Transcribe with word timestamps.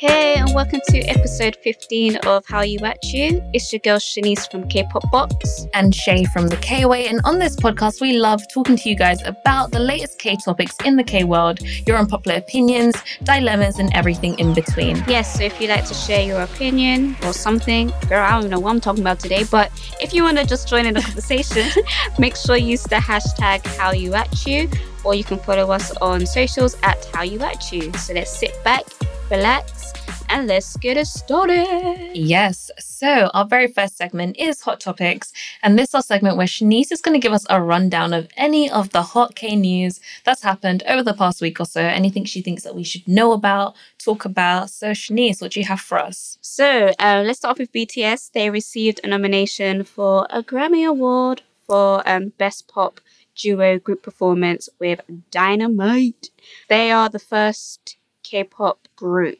Hey, 0.00 0.36
and 0.36 0.54
welcome 0.54 0.80
to 0.88 0.98
episode 1.10 1.56
15 1.56 2.16
of 2.24 2.46
Hallyu 2.46 2.80
At 2.80 3.04
U. 3.12 3.42
It's 3.52 3.70
your 3.70 3.80
girl 3.80 3.98
Shanice 3.98 4.50
from 4.50 4.66
K-Pop 4.66 5.02
Box. 5.12 5.66
and 5.74 5.94
Shai 5.94 6.24
from 6.32 6.48
the 6.48 6.56
K 6.56 6.86
Way. 6.86 7.06
And 7.08 7.20
on 7.24 7.38
this 7.38 7.54
podcast, 7.54 8.00
we 8.00 8.14
love 8.18 8.40
talking 8.50 8.76
to 8.76 8.88
you 8.88 8.96
guys 8.96 9.22
about 9.26 9.72
the 9.72 9.78
latest 9.78 10.18
K 10.18 10.38
topics 10.42 10.74
in 10.86 10.96
the 10.96 11.04
K 11.04 11.24
world, 11.24 11.60
your 11.86 11.98
unpopular 11.98 12.38
opinions, 12.38 12.96
dilemmas, 13.24 13.78
and 13.78 13.94
everything 13.94 14.38
in 14.38 14.54
between. 14.54 14.96
Yes, 15.06 15.36
so 15.36 15.42
if 15.42 15.60
you'd 15.60 15.68
like 15.68 15.84
to 15.84 15.92
share 15.92 16.24
your 16.24 16.40
opinion 16.40 17.14
or 17.24 17.34
something, 17.34 17.92
girl, 18.08 18.24
I 18.24 18.40
don't 18.40 18.48
know 18.48 18.58
what 18.58 18.70
I'm 18.70 18.80
talking 18.80 19.02
about 19.02 19.20
today, 19.20 19.44
but 19.50 19.70
if 20.00 20.14
you 20.14 20.22
want 20.22 20.38
to 20.38 20.46
just 20.46 20.66
join 20.66 20.86
in 20.86 20.94
the 20.94 21.02
conversation, 21.02 21.68
make 22.18 22.36
sure 22.36 22.56
you 22.56 22.68
use 22.68 22.84
the 22.84 22.96
hashtag 22.96 23.60
Hallyu 23.76 24.14
At 24.14 24.46
U, 24.46 24.66
or 25.04 25.14
you 25.14 25.24
can 25.24 25.38
follow 25.38 25.70
us 25.70 25.96
on 25.98 26.26
socials 26.26 26.76
at 26.82 27.00
Hallyu 27.12 27.40
At 27.40 27.72
U. 27.72 27.92
So 27.94 28.14
let's 28.14 28.30
sit 28.30 28.62
back, 28.64 28.84
relax, 29.30 29.92
and 30.30 30.46
let's 30.46 30.76
get 30.76 30.96
it 30.96 31.06
started. 31.06 32.10
Yes. 32.14 32.70
So 32.78 33.30
our 33.34 33.44
very 33.44 33.66
first 33.66 33.96
segment 33.96 34.36
is 34.38 34.60
Hot 34.62 34.78
Topics. 34.78 35.32
And 35.62 35.78
this 35.78 35.88
is 35.88 35.94
our 35.94 36.02
segment 36.02 36.36
where 36.36 36.46
Shanice 36.46 36.92
is 36.92 37.00
going 37.00 37.20
to 37.20 37.22
give 37.22 37.32
us 37.32 37.44
a 37.50 37.60
rundown 37.60 38.12
of 38.12 38.28
any 38.36 38.70
of 38.70 38.90
the 38.90 39.02
hot 39.02 39.34
K 39.34 39.56
news 39.56 40.00
that's 40.24 40.42
happened 40.42 40.82
over 40.88 41.02
the 41.02 41.14
past 41.14 41.40
week 41.40 41.58
or 41.60 41.66
so, 41.66 41.80
anything 41.80 42.24
she 42.24 42.42
thinks 42.42 42.62
that 42.62 42.76
we 42.76 42.84
should 42.84 43.06
know 43.08 43.32
about, 43.32 43.74
talk 43.98 44.24
about. 44.24 44.70
So 44.70 44.92
Shanice, 44.92 45.42
what 45.42 45.52
do 45.52 45.60
you 45.60 45.66
have 45.66 45.80
for 45.80 45.98
us? 45.98 46.38
So 46.40 46.92
uh, 46.98 47.22
let's 47.26 47.38
start 47.38 47.52
off 47.52 47.58
with 47.58 47.72
BTS. 47.72 48.30
They 48.32 48.50
received 48.50 49.00
a 49.02 49.08
nomination 49.08 49.82
for 49.82 50.26
a 50.30 50.42
Grammy 50.42 50.88
Award 50.88 51.42
for 51.66 52.08
um, 52.08 52.32
Best 52.38 52.68
Pop 52.68 53.00
Duo 53.40 53.78
Group 53.78 54.02
Performance 54.02 54.68
with 54.78 55.00
Dynamite. 55.30 56.30
They 56.68 56.90
are 56.90 57.08
the 57.08 57.18
first 57.18 57.96
K-pop 58.22 58.86
group, 58.96 59.38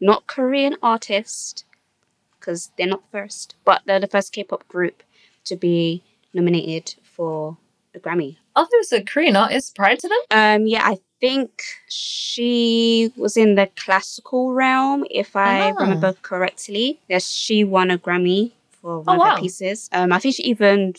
not 0.00 0.26
Korean 0.26 0.76
artist, 0.82 1.64
because 2.38 2.70
they're 2.76 2.86
not 2.86 3.02
the 3.10 3.18
first, 3.18 3.56
but 3.64 3.82
they're 3.86 4.00
the 4.00 4.06
first 4.06 4.32
K-pop 4.32 4.66
group 4.68 5.02
to 5.44 5.56
be 5.56 6.02
nominated 6.32 6.94
for 7.02 7.56
a 7.94 7.98
Grammy. 7.98 8.36
Oh, 8.54 8.66
there 8.70 8.80
was 8.80 8.92
a 8.92 9.02
Korean 9.02 9.36
artist 9.36 9.74
prior 9.74 9.96
to 9.96 10.08
them? 10.08 10.18
Um, 10.30 10.66
yeah, 10.66 10.82
I 10.84 10.98
think 11.20 11.62
she 11.88 13.12
was 13.16 13.36
in 13.36 13.54
the 13.54 13.68
classical 13.76 14.52
realm, 14.52 15.04
if 15.10 15.34
I 15.36 15.70
Ah. 15.70 15.74
remember 15.80 16.14
correctly. 16.22 17.00
Yes, 17.08 17.30
she 17.30 17.64
won 17.64 17.90
a 17.90 17.98
Grammy 17.98 18.52
for 18.80 19.00
one 19.00 19.18
Oh, 19.18 19.20
of 19.22 19.26
wow. 19.26 19.34
her 19.36 19.40
pieces. 19.40 19.88
Um, 19.92 20.12
I 20.12 20.18
think 20.18 20.34
she 20.36 20.42
even 20.44 20.94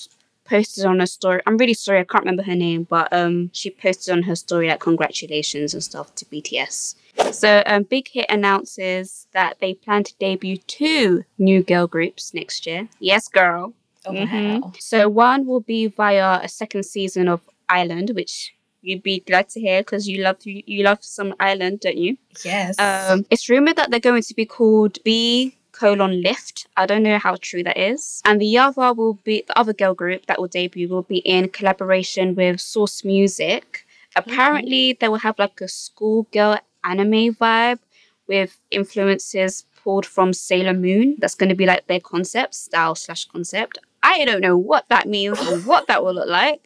posted 0.46 0.86
on 0.86 1.00
her 1.00 1.06
story. 1.06 1.42
I'm 1.46 1.58
really 1.58 1.74
sorry, 1.74 2.00
I 2.00 2.04
can't 2.04 2.24
remember 2.26 2.44
her 2.44 2.56
name, 2.56 2.84
but 2.90 3.12
um, 3.12 3.50
she 3.54 3.70
posted 3.70 4.14
on 4.14 4.24
her 4.24 4.36
story 4.36 4.68
like 4.68 4.80
congratulations 4.80 5.74
and 5.74 5.84
stuff 5.84 6.14
to 6.16 6.26
BTS. 6.26 6.96
So, 7.32 7.64
um, 7.66 7.84
Big 7.84 8.08
Hit 8.10 8.26
announces 8.30 9.28
that 9.34 9.58
they 9.60 9.74
plan 9.74 10.04
to 10.04 10.14
debut 10.20 10.58
two 10.58 11.24
new 11.38 11.64
girl 11.64 11.88
groups 11.88 12.34
next 12.34 12.66
year. 12.66 12.88
Yes, 13.00 13.28
girl. 13.28 13.74
Oh, 14.06 14.12
Mhm. 14.12 14.62
wow. 14.62 14.74
So 14.80 15.08
one 15.10 15.46
will 15.46 15.62
be 15.62 15.88
via 15.88 16.40
a 16.44 16.50
second 16.50 16.84
season 16.84 17.28
of 17.28 17.42
Island, 17.70 18.12
which 18.14 18.54
you'd 18.82 19.04
be 19.04 19.22
glad 19.22 19.48
to 19.50 19.62
hear 19.62 19.80
because 19.82 20.10
you 20.10 20.22
love 20.24 20.38
you, 20.46 20.62
you 20.66 20.84
love 20.84 20.98
some 21.02 21.34
Island, 21.40 21.80
don't 21.80 21.98
you? 21.98 22.18
Yes. 22.44 22.78
Um, 22.80 23.26
it's 23.30 23.48
rumored 23.50 23.78
that 23.78 23.92
they're 23.92 24.00
going 24.02 24.24
to 24.24 24.34
be 24.34 24.46
called 24.46 24.98
B 25.06 25.56
colon 25.74 26.22
Lift. 26.22 26.68
I 26.78 26.86
don't 26.86 27.04
know 27.04 27.20
how 27.20 27.36
true 27.36 27.64
that 27.64 27.78
is. 27.78 28.22
And 28.24 28.40
the 28.40 28.58
other 28.58 28.94
will 28.94 29.16
be 29.26 29.44
the 29.48 29.58
other 29.58 29.74
girl 29.74 29.94
group 29.94 30.28
that 30.28 30.40
will 30.40 30.48
debut 30.48 30.88
will 30.88 31.04
be 31.04 31.18
in 31.18 31.50
collaboration 31.50 32.36
with 32.36 32.62
Source 32.62 33.04
Music. 33.04 33.86
Apparently, 34.16 34.94
they 34.94 35.10
will 35.10 35.18
have 35.18 35.38
like 35.40 35.60
a 35.60 35.68
schoolgirl 35.68 36.60
anime 36.84 37.34
vibe 37.34 37.80
with 38.28 38.60
influences 38.72 39.66
pulled 39.84 40.06
from 40.06 40.32
Sailor 40.32 40.74
Moon. 40.74 41.16
That's 41.20 41.36
going 41.36 41.50
to 41.50 41.56
be 41.56 41.66
like 41.66 41.88
their 41.88 42.00
concept 42.00 42.56
style 42.56 42.96
slash 42.96 43.26
concept. 43.26 43.80
I 44.02 44.26
don't 44.26 44.42
know 44.42 44.58
what 44.58 44.88
that 44.90 45.08
means 45.08 45.40
or 45.40 45.58
what 45.70 45.88
that 45.88 46.04
will 46.04 46.14
look 46.14 46.30
like, 46.30 46.62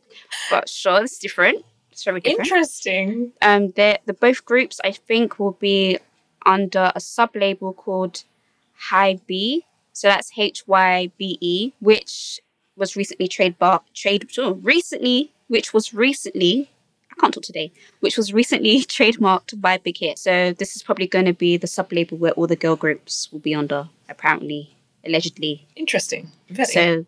but 0.51 0.67
sure, 0.69 1.03
it's 1.03 1.17
different. 1.17 1.63
It's 1.91 2.03
very 2.03 2.21
different 2.21 2.47
Interesting. 2.51 3.31
um 3.41 3.69
the 3.69 4.15
both 4.19 4.45
groups 4.45 4.79
I 4.83 4.91
think 4.91 5.39
will 5.39 5.53
be 5.53 5.97
under 6.45 6.91
a 6.95 6.99
sub 6.99 7.35
label 7.35 7.73
called 7.73 8.23
High 8.89 9.19
B. 9.27 9.65
So 9.93 10.07
that's 10.07 10.31
H 10.37 10.67
Y 10.67 11.11
B 11.17 11.37
E, 11.41 11.73
which 11.79 12.39
was 12.75 12.95
recently 12.95 13.27
trademark 13.27 13.83
trade 13.93 14.29
oh, 14.37 14.53
recently, 14.55 15.33
which 15.47 15.73
was 15.73 15.93
recently 15.93 16.69
I 17.11 17.19
can't 17.19 17.33
talk 17.33 17.43
today, 17.43 17.71
which 18.01 18.15
was 18.15 18.31
recently 18.31 18.79
trademarked 18.83 19.59
by 19.59 19.77
Big 19.77 19.97
Hit. 19.97 20.19
So 20.19 20.53
this 20.53 20.75
is 20.75 20.83
probably 20.83 21.07
going 21.07 21.25
to 21.25 21.33
be 21.33 21.57
the 21.57 21.67
sub 21.67 21.91
label 21.91 22.17
where 22.17 22.33
all 22.33 22.45
the 22.47 22.55
girl 22.55 22.75
groups 22.75 23.31
will 23.31 23.39
be 23.39 23.55
under, 23.55 23.89
apparently, 24.07 24.75
allegedly. 25.03 25.67
Interesting. 25.75 26.31
Very. 26.49 26.67
So 26.67 27.05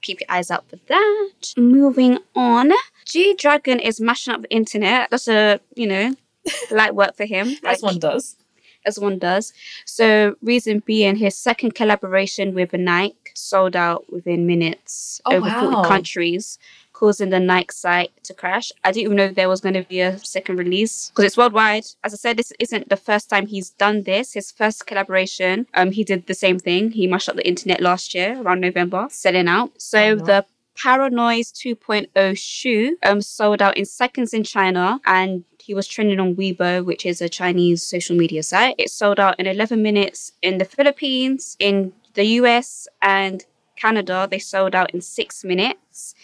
keep 0.00 0.20
your 0.20 0.30
eyes 0.30 0.50
out 0.50 0.64
for 0.68 0.76
that. 0.88 1.54
Moving 1.58 2.18
on. 2.34 2.72
G 3.04 3.34
Dragon 3.34 3.80
is 3.80 4.00
mashing 4.00 4.32
up 4.32 4.42
the 4.42 4.50
internet. 4.50 5.10
That's 5.10 5.28
a, 5.28 5.60
you 5.74 5.86
know, 5.86 6.14
light 6.70 6.94
work 6.94 7.16
for 7.16 7.26
him. 7.26 7.48
as 7.64 7.82
like- 7.82 7.82
one 7.82 7.98
does. 7.98 8.36
As 8.86 8.98
one 8.98 9.18
does. 9.18 9.52
So 9.84 10.36
reason 10.42 10.82
being 10.86 11.16
his 11.16 11.36
second 11.36 11.74
collaboration 11.74 12.54
with 12.54 12.72
Nike 12.72 13.16
sold 13.34 13.76
out 13.76 14.10
within 14.12 14.46
minutes 14.46 15.20
Oh, 15.26 15.36
over 15.36 15.48
wow. 15.48 15.72
40 15.72 15.88
countries, 15.88 16.58
causing 16.92 17.30
the 17.30 17.40
Nike 17.40 17.72
site 17.72 18.10
to 18.24 18.34
crash. 18.34 18.72
I 18.84 18.90
didn't 18.92 19.04
even 19.04 19.16
know 19.16 19.28
there 19.28 19.48
was 19.48 19.60
going 19.60 19.74
to 19.74 19.82
be 19.82 20.00
a 20.00 20.18
second 20.18 20.56
release 20.56 21.10
because 21.10 21.24
it's 21.26 21.36
worldwide. 21.36 21.84
As 22.04 22.12
I 22.14 22.16
said, 22.16 22.36
this 22.36 22.52
isn't 22.58 22.88
the 22.88 22.96
first 22.96 23.28
time 23.30 23.46
he's 23.46 23.70
done 23.70 24.02
this. 24.04 24.32
His 24.34 24.50
first 24.50 24.86
collaboration, 24.86 25.66
um, 25.74 25.92
he 25.92 26.04
did 26.04 26.26
the 26.26 26.34
same 26.34 26.58
thing. 26.58 26.90
He 26.92 27.06
mashed 27.06 27.28
up 27.28 27.36
the 27.36 27.46
internet 27.46 27.80
last 27.80 28.14
year 28.14 28.40
around 28.40 28.60
November, 28.60 29.06
selling 29.10 29.48
out. 29.48 29.70
So 29.80 29.98
Oh, 30.00 30.16
wow. 30.16 30.24
the 30.24 30.46
Paranoise 30.82 31.52
2.0 31.52 32.38
shoe 32.38 32.96
um, 33.02 33.20
sold 33.20 33.60
out 33.60 33.76
in 33.76 33.84
seconds 33.84 34.32
in 34.32 34.42
China 34.44 34.98
and 35.04 35.44
he 35.58 35.74
was 35.74 35.86
trending 35.86 36.18
on 36.18 36.34
Weibo, 36.34 36.84
which 36.84 37.04
is 37.04 37.20
a 37.20 37.28
Chinese 37.28 37.82
social 37.82 38.16
media 38.16 38.42
site. 38.42 38.76
It 38.78 38.90
sold 38.90 39.20
out 39.20 39.38
in 39.38 39.46
11 39.46 39.82
minutes 39.82 40.32
in 40.40 40.58
the 40.58 40.64
Philippines, 40.64 41.56
in 41.58 41.92
the 42.14 42.24
US, 42.40 42.88
and 43.02 43.44
Canada. 43.76 44.26
They 44.30 44.38
sold 44.38 44.74
out 44.74 44.94
in 44.94 45.02
six 45.02 45.44
minutes. 45.44 46.14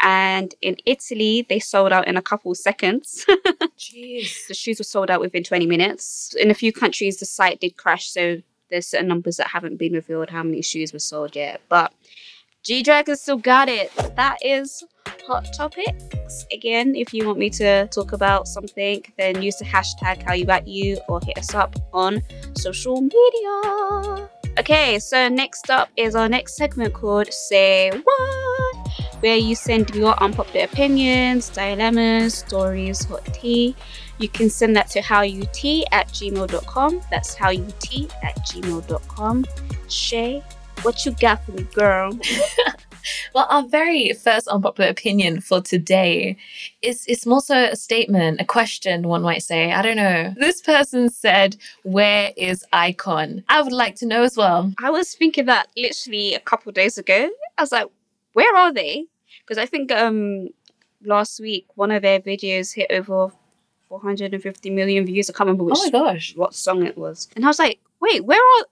And 0.00 0.54
in 0.62 0.76
Italy, 0.86 1.46
they 1.48 1.58
sold 1.58 1.92
out 1.92 2.08
in 2.08 2.16
a 2.16 2.22
couple 2.22 2.54
seconds. 2.54 3.24
Jeez. 3.78 4.46
the 4.48 4.54
shoes 4.54 4.78
were 4.78 4.84
sold 4.84 5.10
out 5.10 5.20
within 5.20 5.42
20 5.42 5.66
minutes. 5.66 6.34
In 6.38 6.50
a 6.50 6.54
few 6.54 6.72
countries, 6.72 7.18
the 7.18 7.26
site 7.26 7.60
did 7.60 7.76
crash, 7.76 8.08
so 8.08 8.40
there's 8.70 8.86
certain 8.86 9.08
numbers 9.08 9.36
that 9.36 9.48
haven't 9.48 9.76
been 9.76 9.92
revealed 9.92 10.30
how 10.30 10.42
many 10.42 10.62
shoes 10.62 10.92
were 10.92 10.98
sold 10.98 11.36
yet. 11.36 11.60
But 11.68 11.92
G 12.66 12.82
Dragon 12.82 13.14
still 13.14 13.38
got 13.38 13.68
it. 13.68 13.92
That 14.16 14.38
is 14.42 14.82
hot 15.24 15.46
topics. 15.56 16.44
Again, 16.52 16.96
if 16.96 17.14
you 17.14 17.24
want 17.24 17.38
me 17.38 17.48
to 17.50 17.86
talk 17.88 18.10
about 18.10 18.48
something, 18.48 19.04
then 19.16 19.40
use 19.40 19.56
the 19.56 19.64
hashtag 19.64 20.24
Hallyu 20.24 20.48
At 20.48 20.66
U 20.66 20.98
or 21.08 21.20
hit 21.24 21.38
us 21.38 21.54
up 21.54 21.76
on 21.92 22.20
social 22.56 23.00
media. 23.00 24.28
Okay, 24.58 24.98
so 24.98 25.28
next 25.28 25.70
up 25.70 25.90
is 25.96 26.16
our 26.16 26.28
next 26.28 26.56
segment 26.56 26.92
called 26.92 27.32
Say 27.32 27.92
What? 28.02 28.76
where 29.20 29.36
you 29.36 29.54
send 29.54 29.94
your 29.94 30.20
unpopular 30.22 30.66
opinions, 30.66 31.48
dilemmas, 31.50 32.34
stories, 32.34 33.04
hot 33.04 33.24
tea. 33.32 33.76
You 34.18 34.28
can 34.28 34.50
send 34.50 34.74
that 34.76 34.88
to 34.90 35.00
hallyutea 35.00 35.84
at 35.92 36.08
gmail.com. 36.08 37.00
That's 37.10 37.36
hallyutea 37.36 38.12
at 38.24 38.36
gmail.com. 38.46 39.44
Shai, 39.88 40.42
what 40.82 41.04
you 41.04 41.12
got 41.12 41.44
for 41.44 41.52
me, 41.52 41.62
girl? 41.74 42.18
Well, 43.34 43.46
our 43.50 43.62
very 43.68 44.12
first 44.14 44.48
unpopular 44.48 44.90
opinion 44.90 45.40
for 45.40 45.60
today 45.60 46.36
is 46.82 47.04
it's 47.06 47.24
more 47.24 47.40
so 47.40 47.66
a 47.66 47.76
statement, 47.76 48.40
a 48.40 48.44
question, 48.44 49.02
one 49.06 49.22
might 49.22 49.42
say. 49.44 49.72
I 49.72 49.80
don't 49.82 49.96
know. 49.96 50.34
This 50.38 50.60
person 50.60 51.08
said, 51.10 51.56
Where 51.84 52.32
is 52.36 52.64
iKON? 52.72 53.44
I 53.48 53.60
would 53.62 53.72
like 53.72 53.94
to 53.96 54.06
know 54.06 54.22
as 54.22 54.36
well. 54.36 54.72
I 54.82 54.90
was 54.90 55.14
thinking 55.14 55.44
that 55.46 55.68
literally 55.76 56.34
a 56.34 56.40
couple 56.40 56.72
days 56.72 56.98
ago. 56.98 57.28
I 57.58 57.62
was 57.62 57.70
like, 57.70 57.86
where 58.32 58.56
are 58.56 58.72
they? 58.72 59.04
Because 59.42 59.58
I 59.58 59.66
think 59.66 59.92
um 59.92 60.48
last 61.04 61.38
week 61.38 61.66
one 61.76 61.92
of 61.92 62.02
their 62.02 62.18
videos 62.20 62.74
hit 62.74 62.90
over 62.90 63.30
450 63.88 64.70
million 64.70 65.06
views. 65.06 65.30
I 65.30 65.32
can't 65.32 65.46
remember 65.46 65.64
which 65.64 65.78
Oh 65.78 65.84
my 65.84 65.90
gosh. 65.90 66.34
what 66.34 66.54
song 66.54 66.84
it 66.84 66.98
was. 66.98 67.28
And 67.36 67.44
I 67.44 67.48
was 67.48 67.58
like, 67.60 67.78
wait, 68.00 68.24
where 68.24 68.40
are 68.40 68.64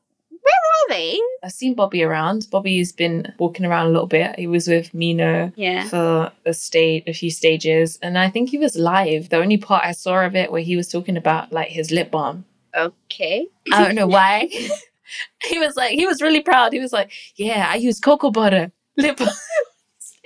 where 0.45 0.55
are 0.55 0.89
they? 0.97 1.19
I've 1.43 1.53
seen 1.53 1.75
Bobby 1.75 2.03
around. 2.03 2.47
Bobby's 2.51 2.93
been 2.93 3.33
walking 3.39 3.67
around 3.67 3.87
a 3.87 3.91
little 3.91 4.07
bit. 4.07 4.39
He 4.39 4.47
was 4.47 4.69
with 4.69 4.93
Mino 4.95 5.53
Yeah. 5.57 5.89
for 5.89 6.31
a 6.47 6.55
state, 6.55 7.09
a 7.09 7.13
few 7.13 7.31
stages, 7.31 7.99
and 8.03 8.19
I 8.19 8.31
think 8.31 8.51
he 8.51 8.59
was 8.59 8.77
live. 8.77 9.29
The 9.31 9.39
only 9.39 9.57
part 9.59 9.85
I 9.85 9.93
saw 9.93 10.25
of 10.25 10.37
it 10.37 10.53
where 10.53 10.63
he 10.63 10.77
was 10.77 10.89
talking 10.89 11.17
about 11.17 11.53
like 11.53 11.69
his 11.69 11.91
lip 11.91 12.11
balm. 12.11 12.45
Okay. 12.77 13.47
I 13.73 13.85
don't 13.85 13.95
know 13.95 14.07
why. 14.07 14.49
he 15.45 15.59
was 15.59 15.77
like, 15.77 15.93
he 15.93 16.07
was 16.07 16.21
really 16.23 16.41
proud. 16.41 16.73
He 16.73 16.81
was 16.81 16.93
like, 16.93 17.11
"Yeah, 17.37 17.67
I 17.71 17.77
use 17.77 18.01
cocoa 18.01 18.31
butter 18.31 18.73
lip." 18.97 19.17
balm." 19.19 19.29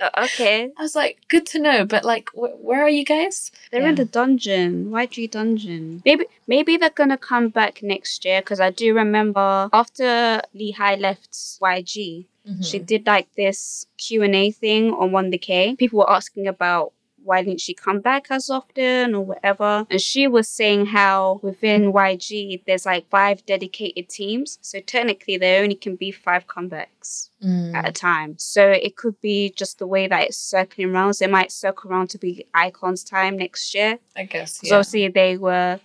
Uh, 0.01 0.09
okay. 0.25 0.71
I 0.77 0.81
was 0.81 0.95
like, 0.95 1.17
"Good 1.27 1.45
to 1.47 1.59
know," 1.59 1.85
but 1.85 2.03
like, 2.05 2.29
wh- 2.31 2.55
where 2.63 2.81
are 2.81 2.89
you 2.89 3.03
guys? 3.05 3.51
They're 3.71 3.81
Yeah. 3.81 3.89
in 3.89 3.95
the 3.95 4.05
dungeon, 4.05 4.91
YG 4.91 5.27
dungeon. 5.27 6.01
Maybe 6.05 6.25
maybe 6.47 6.77
they're 6.77 6.89
gonna 7.01 7.17
come 7.17 7.49
back 7.49 7.83
next 7.83 8.23
year 8.25 8.41
because 8.41 8.59
I 8.59 8.69
do 8.71 8.93
remember 8.93 9.69
after 9.73 10.41
Lee 10.53 10.71
Hi 10.71 10.95
left 10.95 11.31
YG, 11.61 12.25
she 12.61 12.79
Mhm. 12.79 12.85
did 12.85 13.05
like 13.05 13.27
this 13.35 13.85
Q 13.97 14.23
and 14.23 14.35
A 14.35 14.51
thing 14.51 14.91
on 14.93 15.11
One 15.11 15.31
K. 15.37 15.75
People 15.75 15.99
were 15.99 16.09
asking 16.09 16.47
about 16.47 16.93
why 17.23 17.43
didn't 17.43 17.61
she 17.61 17.73
come 17.73 17.99
back 17.99 18.27
as 18.29 18.49
often 18.49 19.13
or 19.15 19.21
whatever, 19.25 19.85
and 19.89 20.01
she 20.01 20.27
was 20.27 20.47
saying 20.47 20.87
how 20.87 21.39
within 21.43 21.91
YG 21.93 22.63
there's 22.65 22.85
like 22.85 23.09
five 23.09 23.45
dedicated 23.45 24.09
teams, 24.09 24.57
so 24.61 24.79
technically 24.79 25.37
there 25.37 25.61
only 25.63 25.75
can 25.75 25.95
be 25.95 26.11
five 26.11 26.47
comebacks 26.47 27.29
Mm. 27.43 27.73
at 27.73 27.87
a 27.87 27.91
time. 27.93 28.35
So 28.37 28.69
it 28.69 28.97
could 28.97 29.19
be 29.21 29.53
just 29.55 29.79
the 29.79 29.87
way 29.87 30.07
that 30.07 30.23
it's 30.23 30.37
circling 30.37 30.93
around. 30.93 31.13
So 31.13 31.23
it 31.25 31.31
might 31.31 31.53
circle 31.53 31.89
around 31.89 32.09
to 32.09 32.17
be 32.17 32.45
iKON's 32.53 33.01
time 33.03 33.37
next 33.37 33.73
year. 33.73 33.97
I 34.15 34.23
guess. 34.25 34.57
Because 34.57 34.69
Yeah. 34.69 34.75
obviously 34.75 35.07
they 35.07 35.37
were 35.37 35.79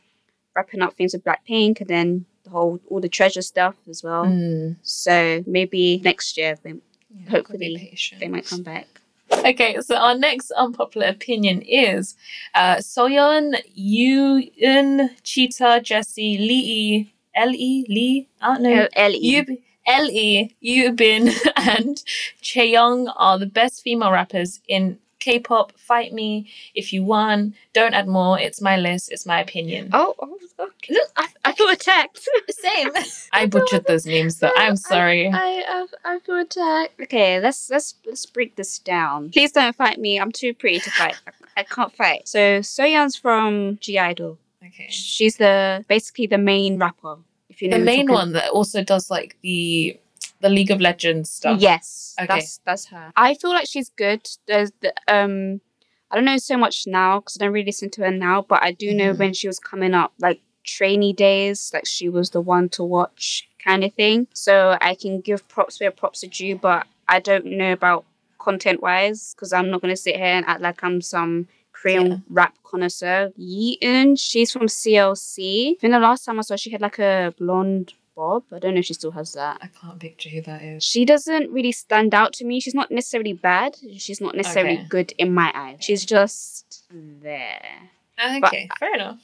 wrapping 0.57 0.83
up 0.83 0.95
things 0.95 1.13
with 1.15 1.23
Blackpink 1.25 1.81
and 1.81 1.89
then 1.89 2.27
the 2.43 2.51
whole 2.51 2.81
all 2.89 3.01
the 3.01 3.09
treasure 3.09 3.41
stuff 3.43 3.77
as 3.89 4.03
well. 4.03 4.25
Mm. 4.27 4.77
So 4.83 5.45
maybe 5.47 6.01
next 6.05 6.37
year 6.37 6.59
they, 6.63 6.71
Yeah, 7.17 7.31
Hopefully 7.31 7.69
gotta 7.69 7.85
be 7.85 7.91
patient. 7.91 8.21
they 8.21 8.29
might 8.29 8.47
come 8.47 8.65
back. 8.65 8.89
Okay, 9.55 9.79
so 9.83 9.97
our 9.97 10.17
next 10.17 10.51
unpopular 10.53 11.07
opinion 11.07 11.61
is 11.61 12.17
uh, 12.55 12.77
Soyeon, 12.77 13.55
Yoon, 13.79 15.11
Cheetah, 15.23 15.83
Jessie, 15.83 16.39
Lee, 16.39 17.15
L.E., 17.35 17.85
Lee, 17.89 18.29
I 18.41 18.55
don't 18.55 18.63
know. 18.63 18.89
Ellie. 18.95 19.21
Yub, 19.23 19.59
L.E., 19.87 20.57
Yubin, 20.65 21.31
and 21.57 22.03
Chaeyoung 22.43 23.13
are 23.17 23.39
the 23.39 23.47
best 23.47 23.83
female 23.83 24.13
rappers 24.13 24.61
in 24.67 24.99
K-pop. 25.19 25.73
Fight 25.79 26.13
me 26.13 26.51
if 26.75 26.93
you 26.93 27.03
want. 27.05 27.55
Don't 27.73 27.95
add 27.95 28.09
more. 28.09 28.39
It's 28.39 28.61
my 28.61 28.77
list. 28.77 29.11
It's 29.13 29.27
my 29.27 29.41
opinion. 29.41 29.91
Oh, 29.93 30.15
oh, 30.19 30.39
okay. 30.59 30.97
I, 31.17 31.29
I 31.45 31.53
feel 31.53 31.69
attacked. 31.69 32.21
Same. 32.51 32.91
I 33.33 33.47
butchered 33.47 33.87
those 33.87 34.07
names, 34.07 34.39
though. 34.39 34.53
I'm 34.57 34.77
sorry. 34.77 35.29
I, 35.29 35.87
I 36.05 36.15
I 36.15 36.19
feel 36.21 36.39
attacked. 36.39 37.01
Okay, 37.01 37.41
let's 37.41 37.71
let's 37.71 37.95
let's 38.07 38.27
break 38.27 38.57
this 38.57 38.79
down. 38.79 39.31
Please 39.31 39.53
don't 39.53 39.75
fight 39.75 39.99
me. 39.99 40.19
I'm 40.21 40.33
too 40.33 40.55
pretty 40.55 40.81
to 40.81 40.91
fight. 40.91 41.17
I, 41.27 41.61
I 41.61 41.63
can't 41.65 41.95
fight. 41.95 42.29
So 42.29 42.61
Soyeon's 42.61 43.17
from 43.17 43.79
(G)I-DLE. 43.81 44.39
Okay. 44.67 44.87
She's 44.89 45.37
the 45.37 45.85
basically 45.89 46.27
the 46.27 46.39
main 46.39 46.79
rapper. 46.79 47.17
If 47.49 47.63
you 47.63 47.69
know 47.69 47.79
The 47.79 47.85
main 47.85 48.11
one 48.11 48.33
that 48.33 48.51
also 48.51 48.83
does 48.83 49.11
like 49.11 49.37
the 49.43 49.99
the 50.45 50.51
League 50.59 50.71
of 50.71 50.81
Legends 50.81 51.31
stuff. 51.31 51.59
Yes, 51.61 52.15
Okay. 52.21 52.27
that's 52.29 52.61
that's 52.67 52.85
her. 52.95 53.07
I 53.17 53.35
feel 53.35 53.51
like 53.59 53.67
she's 53.67 53.91
good. 54.05 54.23
There's 54.47 54.73
the 54.83 54.93
um, 55.17 55.61
I 56.11 56.17
don't 56.17 56.27
know 56.31 56.37
so 56.53 56.57
much 56.65 56.77
now 56.87 57.11
because 57.21 57.37
I 57.37 57.45
don't 57.45 57.53
really 57.55 57.67
listen 57.73 57.91
to 57.97 58.03
her 58.05 58.11
now, 58.11 58.43
but 58.43 58.63
I 58.63 58.71
do 58.73 58.89
know 59.01 59.13
Mhm. 59.13 59.19
when 59.19 59.33
she 59.39 59.47
was 59.49 59.59
coming 59.59 59.95
up, 59.95 60.13
like 60.27 60.41
trainee 60.65 61.13
days, 61.15 61.71
like 61.75 61.87
she 61.87 62.09
was 62.17 62.31
the 62.31 62.41
one 62.41 62.69
to 62.77 62.83
watch 62.85 63.49
kind 63.67 63.83
of 63.85 63.93
thing. 63.95 64.27
So 64.35 64.77
I 64.81 64.95
can 65.03 65.21
give 65.29 65.49
props 65.49 65.81
where 65.81 65.91
props 65.91 66.23
are 66.25 66.33
due, 66.41 66.57
but 66.57 66.87
I 67.09 67.19
don't 67.21 67.47
know 67.61 67.73
about 67.73 68.05
content 68.39 68.83
wise 68.83 69.35
because 69.35 69.53
I'm 69.55 69.71
not 69.71 69.81
gonna 69.83 69.97
sit 69.97 70.17
here 70.17 70.35
and 70.39 70.45
act 70.47 70.61
like 70.61 70.85
I'm 70.85 71.01
some 71.01 71.49
Korean 71.73 72.07
Yeah. 72.11 72.17
rap 72.39 72.55
connoisseur. 72.71 73.33
Yeeun, 73.39 74.19
she's 74.19 74.53
from 74.53 74.69
CLC. 74.69 75.77
I 75.77 75.81
think 75.81 75.93
the 75.93 75.99
last 75.99 76.25
time 76.25 76.39
I 76.39 76.43
saw 76.43 76.57
she 76.57 76.71
had 76.71 76.81
like 76.89 76.99
a 76.99 77.35
blonde 77.39 77.95
bob. 78.17 78.45
I 78.53 78.59
don't 78.59 78.75
know 78.75 78.81
if 78.81 78.87
she 78.87 78.95
still 78.95 79.11
has 79.13 79.33
that 79.35 79.59
I 79.63 79.67
can't 79.69 79.99
picture 79.99 80.29
who 80.31 80.41
that 80.43 80.63
is. 80.63 80.85
she 80.85 81.05
doesn't 81.05 81.51
really 81.51 81.73
stand 81.73 82.15
out 82.15 82.33
to 82.35 82.45
me. 82.45 82.61
She's 82.61 82.75
not 82.75 82.91
necessarily 82.91 83.33
bad. 83.33 83.77
She's 83.99 84.21
not 84.21 84.35
necessarily 84.35 84.79
Okay. 84.79 84.87
good 84.89 85.13
in 85.19 85.33
my 85.35 85.51
eyes. 85.55 85.79
She's 85.81 86.05
just 86.05 86.85
there. 86.91 87.91
Okay, 88.25 88.69
fair 88.79 88.95
enough. 88.95 89.21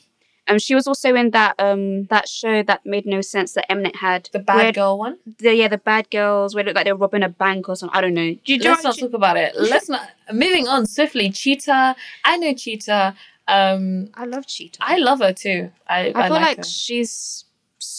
Um, 0.48 0.58
she 0.58 0.74
was 0.74 0.88
also 0.88 1.14
in 1.14 1.30
that 1.30 1.54
um 1.60 2.04
that 2.06 2.28
show 2.28 2.64
that 2.64 2.84
made 2.84 3.06
no 3.06 3.20
sense 3.20 3.52
that 3.52 3.68
Mnet 3.70 3.94
had. 3.96 4.28
The 4.32 4.40
bad 4.40 4.56
where 4.56 4.72
girl 4.72 4.98
one. 4.98 5.18
The, 5.38 5.54
yeah, 5.54 5.68
the 5.68 5.78
bad 5.78 6.10
girls 6.10 6.54
where 6.54 6.62
it 6.62 6.66
looked 6.66 6.74
like 6.76 6.86
they 6.86 6.92
were 6.92 6.98
robbing 6.98 7.22
a 7.22 7.28
bank 7.28 7.68
or 7.68 7.76
something. 7.76 7.96
I 7.96 8.00
don't 8.00 8.14
know. 8.14 8.22
Do 8.44 8.52
you, 8.52 8.58
do 8.58 8.64
you 8.64 8.70
Let's 8.70 8.82
not 8.82 8.96
know- 8.96 9.06
talk 9.06 9.14
about 9.14 9.36
it. 9.36 9.54
Let's 9.56 9.88
not. 9.88 10.10
Moving 10.32 10.66
on 10.66 10.86
swiftly. 10.86 11.30
Cheetah. 11.30 11.94
I 12.24 12.36
know 12.38 12.52
Cheetah. 12.54 13.14
Um, 13.46 14.08
I 14.14 14.24
love 14.24 14.46
Cheetah. 14.46 14.78
I 14.80 14.96
love 14.98 15.20
her 15.20 15.32
too. 15.32 15.70
I, 15.86 15.98
I 15.98 16.08
I, 16.08 16.12
feel 16.12 16.30
like, 16.30 16.30
like, 16.42 16.56
her. 16.58 16.62
she's 16.64 17.44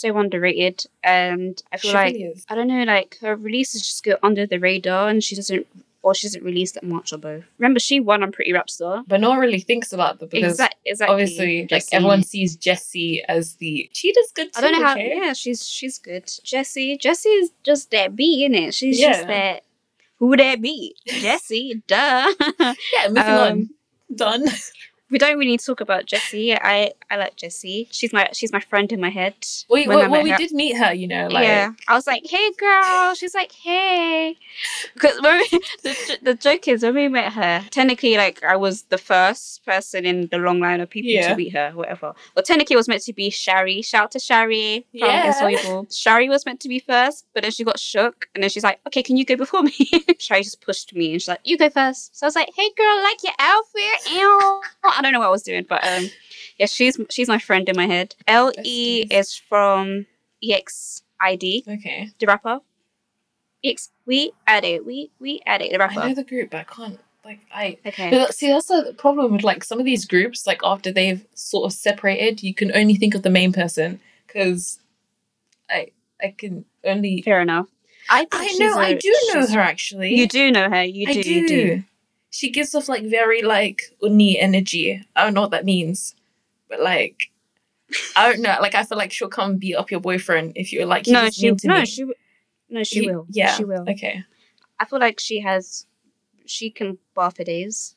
so 0.02 0.18
underrated, 0.18 0.86
and 1.04 1.62
I 1.72 1.78
feel 1.78 1.92
She 1.92 1.96
like 1.98 2.14
really 2.14 2.24
is. 2.26 2.46
I 2.50 2.56
don't 2.56 2.68
know, 2.68 2.84
like 2.84 3.18
her 3.22 3.36
releases 3.36 3.82
just 3.86 4.04
go 4.04 4.18
under 4.24 4.46
the 4.46 4.60
radar, 4.60 5.10
and 5.10 5.24
she 5.24 5.36
doesn't, 5.36 5.66
or 6.04 6.16
she 6.16 6.28
doesn't 6.28 6.44
release 6.44 6.72
that 6.74 6.84
much 6.84 7.14
or 7.14 7.18
both. 7.18 7.44
Remember, 7.60 7.80
she 7.80 8.00
won 8.00 8.24
on 8.24 8.32
Pretty 8.32 8.52
Rap 8.54 8.70
Star. 8.70 9.04
But 9.08 9.22
no 9.22 9.30
one 9.30 9.40
really 9.40 9.60
thinks 9.60 9.94
about 9.94 10.20
them 10.20 10.30
because 10.30 10.54
Exact, 10.54 10.76
exactly. 10.86 11.14
obviously, 11.14 11.68
like 11.70 11.86
everyone 11.92 12.24
sees 12.24 12.56
Jessie 12.56 13.24
as 13.28 13.56
the 13.56 13.90
Cheetah's 13.94 14.32
good 14.34 14.52
too. 14.52 14.60
I 14.60 14.62
don't 14.62 14.74
know 14.80 14.86
how. 14.88 14.96
Yeah, 14.96 15.34
she's 15.34 15.66
she's 15.68 15.98
good. 16.00 16.30
Jessie, 16.44 16.98
Jessie 16.98 17.30
is 17.30 17.52
just 17.64 17.92
that 17.92 18.16
B, 18.16 18.44
in 18.44 18.56
it? 18.56 18.74
She's 18.74 19.00
Yeah. 19.00 19.14
just 19.14 19.28
that. 19.28 19.64
Who 20.18 20.28
would 20.28 20.40
that 20.40 20.62
be? 20.62 20.96
Jessie, 21.08 21.82
duh. 21.88 22.34
Yeah, 22.60 22.74
moving 23.08 23.22
on. 23.24 23.52
Um, 23.52 23.70
Done. 24.14 24.46
we 25.12 25.18
don't 25.18 25.38
really 25.38 25.58
talk 25.58 25.82
about 25.82 26.06
Jessie. 26.06 26.54
I 26.56 26.92
I 27.10 27.18
like 27.18 27.36
Jessie. 27.36 27.88
She's 27.92 28.14
my 28.14 28.30
she's 28.34 28.52
my 28.52 28.60
friend 28.62 28.92
in 28.92 29.00
my 29.02 29.10
head. 29.10 29.36
We, 29.70 29.88
well, 29.88 30.10
well, 30.10 30.24
we 30.24 30.32
her. 30.32 30.38
did 30.38 30.52
meet 30.52 30.78
her, 30.78 30.94
you 30.94 31.08
know, 31.08 31.28
like 31.28 31.44
yeah, 31.46 31.72
I 31.88 31.94
was 31.96 32.08
like, 32.08 32.24
"Hey, 32.26 32.52
girl." 32.58 33.14
She's 33.14 33.34
like, 33.36 33.52
"Hey," 33.52 34.38
because 34.94 35.18
the 35.84 36.18
the 36.22 36.34
joke 36.36 36.68
is 36.68 36.84
when 36.84 36.96
we 36.96 37.08
met 37.08 37.34
her, 37.34 37.64
technically, 37.70 38.16
like 38.18 38.44
I 38.44 38.56
was 38.56 38.84
the 38.84 38.98
first 38.98 39.66
person 39.66 40.06
in 40.06 40.28
the 40.32 40.38
long 40.38 40.60
line 40.60 40.80
of 40.82 40.90
people 40.90 41.12
Yeah. 41.12 41.30
to 41.30 41.36
meet 41.36 41.54
her, 41.54 41.72
whatever. 41.76 42.14
Well, 42.36 42.44
technically, 42.44 42.76
it 42.76 42.78
was 42.78 42.88
meant 42.88 43.04
to 43.04 43.14
be 43.14 43.30
Shari. 43.30 43.82
Shout 43.82 44.04
out 44.04 44.12
to 44.12 44.20
Shari 44.20 44.86
from 44.92 45.00
Yeah. 45.00 45.28
Insoluble. 45.28 45.88
Shari 45.92 46.30
was 46.30 46.46
meant 46.46 46.60
to 46.62 46.70
be 46.70 46.80
first, 46.80 47.26
but 47.34 47.44
then 47.44 47.52
she 47.52 47.64
got 47.64 47.80
shook, 47.80 48.28
and 48.34 48.42
then 48.44 48.50
she's 48.50 48.64
like, 48.64 48.80
"Okay, 48.88 49.04
can 49.04 49.18
you 49.18 49.26
go 49.26 49.36
before 49.36 49.64
me?" 49.64 49.76
Shari 50.20 50.44
just 50.44 50.62
pushed 50.62 50.94
me, 50.96 51.12
and 51.14 51.22
she's 51.22 51.28
like, 51.28 51.42
"You 51.44 51.58
go 51.58 51.70
first. 51.70 52.18
So 52.18 52.26
I 52.26 52.28
was 52.28 52.36
like, 52.36 52.50
"Hey, 52.56 52.70
girl, 52.78 52.88
I 52.88 53.02
like 53.04 53.24
your 53.24 53.34
outfit." 53.40 54.12
Ew. 54.14 54.62
I 55.02 55.04
don't 55.04 55.14
know 55.14 55.20
what 55.20 55.28
I 55.28 55.32
was 55.32 55.42
doing, 55.42 55.66
but 55.68 55.84
um, 55.84 56.10
yeah, 56.60 56.68
she's 56.68 57.00
she's 57.10 57.28
my 57.28 57.40
friend 57.40 57.68
in 57.68 57.76
my 57.76 57.88
head. 57.88 58.16
L 58.28 58.52
E 58.64 59.06
is 59.10 59.36
from 59.36 60.06
EXID, 60.44 61.68
okay. 61.68 62.12
the 62.20 62.26
rapper. 62.28 62.60
EX, 63.64 63.90
we 64.06 64.32
add 64.46 64.64
it. 64.64 64.86
We 64.86 65.10
we 65.20 65.42
add 65.48 65.64
it. 65.64 65.72
The 65.72 65.84
I 65.84 66.08
know 66.10 66.14
the 66.14 66.24
group, 66.24 66.52
but 66.52 66.60
I 66.60 66.64
can't 66.64 67.00
like 67.26 67.40
I 67.52 67.78
okay. 67.86 68.12
But 68.12 68.36
see, 68.36 68.48
that's 68.48 68.68
the 68.68 68.94
problem 68.96 69.32
with 69.32 69.44
like 69.44 69.64
some 69.64 69.80
of 69.80 69.86
these 69.86 70.06
groups. 70.06 70.46
Like 70.46 70.62
after 70.64 70.92
they've 70.92 71.26
sort 71.34 71.66
of 71.66 71.74
separated, 71.74 72.44
you 72.44 72.54
can 72.54 72.72
only 72.76 72.94
think 72.94 73.16
of 73.16 73.24
the 73.24 73.30
main 73.32 73.54
person 73.54 74.00
because 74.28 74.80
I 75.68 75.88
I 76.22 76.36
can 76.38 76.66
only. 76.84 77.24
Fair 77.24 77.42
enough. 77.42 77.68
I 78.10 78.26
think 78.26 78.34
I 78.34 78.66
know, 78.66 78.74
a- 78.78 78.82
I 78.82 78.94
do 78.94 79.16
know 79.34 79.48
her 79.48 79.60
actually. 79.60 80.16
You 80.16 80.28
do 80.28 80.52
know 80.52 80.70
her. 80.70 80.84
You 80.84 81.08
do. 81.08 81.20
I 81.20 81.22
do. 81.24 81.34
You 81.34 81.48
do. 81.48 81.84
She 82.32 82.50
gives 82.50 82.74
off 82.74 82.90
like 82.90 83.04
very 83.06 83.42
like 83.44 83.82
uni 84.02 84.40
energy. 84.40 85.06
I 85.16 85.24
don't 85.24 85.34
know 85.36 85.42
what 85.42 85.52
that 85.52 85.66
means, 85.66 86.16
but 86.70 86.80
like 86.82 87.30
I 88.16 88.30
don't 88.32 88.42
know. 88.42 88.56
Like 88.62 88.74
I 88.74 88.84
feel 88.84 88.98
like 88.98 89.12
she'll 89.12 89.28
come 89.30 89.58
beat 89.58 89.76
up 89.76 89.92
your 89.92 90.00
boyfriend 90.00 90.54
if 90.56 90.72
you're 90.74 90.86
like 90.86 91.06
No, 91.08 91.30
she. 91.30 91.48
mean 91.48 91.58
to 91.58 91.68
No, 91.68 91.80
me. 91.82 91.86
she. 91.86 92.06
No, 92.70 92.84
she 92.84 93.02
He- 93.02 93.08
will. 93.12 93.26
Yeah. 93.30 93.54
She 93.56 93.66
will. 93.66 93.86
Okay. 93.88 94.24
I 94.80 94.86
feel 94.86 95.00
like 95.00 95.20
she 95.20 95.42
has 95.42 95.86
she 96.46 96.70
can 96.72 96.98
bar 97.14 97.32
for 97.32 97.44
days. 97.44 97.96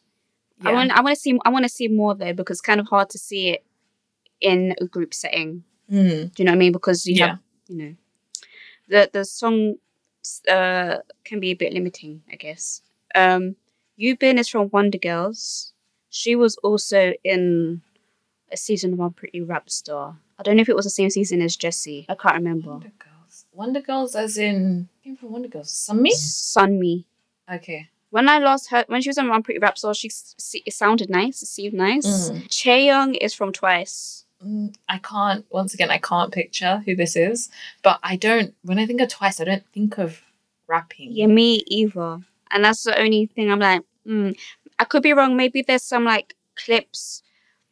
I 0.64 0.72
want 0.72 0.90
I 0.92 1.00
want 1.00 1.14
to 1.16 1.20
see 1.20 1.38
I 1.44 1.48
want 1.50 1.64
to 1.64 1.68
see 1.68 1.88
more 1.88 2.14
though 2.14 2.32
because 2.32 2.56
it's 2.58 2.60
kind 2.66 2.80
of 2.80 2.86
hard 2.88 3.10
to 3.10 3.18
see 3.18 3.48
it 3.50 3.64
in 4.40 4.74
a 4.80 4.84
group 4.86 5.14
setting. 5.14 5.64
Mm, 5.90 6.34
Do 6.34 6.42
you 6.42 6.44
know 6.44 6.52
what 6.52 6.56
I 6.56 6.58
mean? 6.58 6.72
Because 6.72 7.06
you 7.06 7.14
Yeah. 7.14 7.26
have 7.28 7.38
you 7.68 7.76
know 7.76 7.94
the 8.88 9.10
the 9.12 9.24
song 9.24 9.74
uh 10.48 10.96
can 11.24 11.38
be 11.40 11.50
a 11.50 11.54
bit 11.54 11.72
limiting, 11.72 12.22
I 12.32 12.36
guess. 12.36 12.82
Um 13.14 13.56
Yubin 13.98 14.38
is 14.38 14.48
from 14.48 14.68
Wonder 14.70 14.98
Girls. 14.98 15.72
She 16.10 16.36
was 16.36 16.56
also 16.58 17.12
in 17.24 17.82
a 18.50 18.56
season 18.56 18.92
of 18.92 19.00
Unpretty 19.00 19.40
Rapstar. 19.40 20.16
I 20.38 20.42
don't 20.42 20.56
know 20.56 20.62
if 20.62 20.68
it 20.68 20.76
was 20.76 20.84
the 20.86 20.90
same 20.90 21.10
season 21.10 21.40
as 21.42 21.56
Jessie. 21.56 22.06
I 22.08 22.14
can't 22.14 22.34
remember. 22.36 22.70
Wonder 22.70 22.92
Girls. 22.98 23.46
Wonder 23.52 23.80
Girls, 23.80 24.14
as 24.16 24.36
in 24.36 24.88
came 25.02 25.16
from 25.16 25.32
Wonder 25.32 25.48
Girls. 25.48 25.70
Sunmi. 25.70 26.10
Sunmi. 26.12 27.04
Okay. 27.52 27.88
When 28.10 28.28
I 28.28 28.38
last 28.38 28.70
heard, 28.70 28.86
when 28.88 29.02
she 29.02 29.08
was 29.08 29.18
on 29.18 29.28
Unpretty 29.30 29.58
Rapstar, 29.60 29.96
she 29.96 30.08
s- 30.08 30.34
s- 30.38 30.62
it 30.64 30.72
sounded 30.72 31.10
nice. 31.10 31.42
It 31.42 31.46
seemed 31.46 31.74
nice. 31.74 32.30
Mm. 32.30 32.48
Chaeyoung 32.48 33.16
is 33.20 33.34
from 33.34 33.52
Twice. 33.52 34.24
Mm, 34.44 34.74
I 34.88 34.98
can't. 34.98 35.44
Once 35.50 35.74
again, 35.74 35.90
I 35.90 35.98
can't 35.98 36.32
picture 36.32 36.82
who 36.84 36.94
this 36.94 37.16
is. 37.16 37.48
But 37.82 37.98
I 38.02 38.16
don't. 38.16 38.54
When 38.62 38.78
I 38.78 38.86
think 38.86 39.00
of 39.00 39.08
Twice, 39.08 39.40
I 39.40 39.44
don't 39.44 39.64
think 39.72 39.98
of 39.98 40.22
rapping. 40.68 41.10
Yeah, 41.12 41.26
me 41.26 41.64
either. 41.66 42.20
And 42.50 42.64
that's 42.64 42.82
the 42.84 42.98
only 42.98 43.26
thing 43.26 43.50
I'm 43.50 43.58
like, 43.58 43.82
hmm. 44.06 44.30
I 44.78 44.84
could 44.84 45.02
be 45.02 45.12
wrong. 45.12 45.36
Maybe 45.36 45.62
there's 45.62 45.82
some 45.82 46.04
like 46.04 46.34
clips 46.56 47.22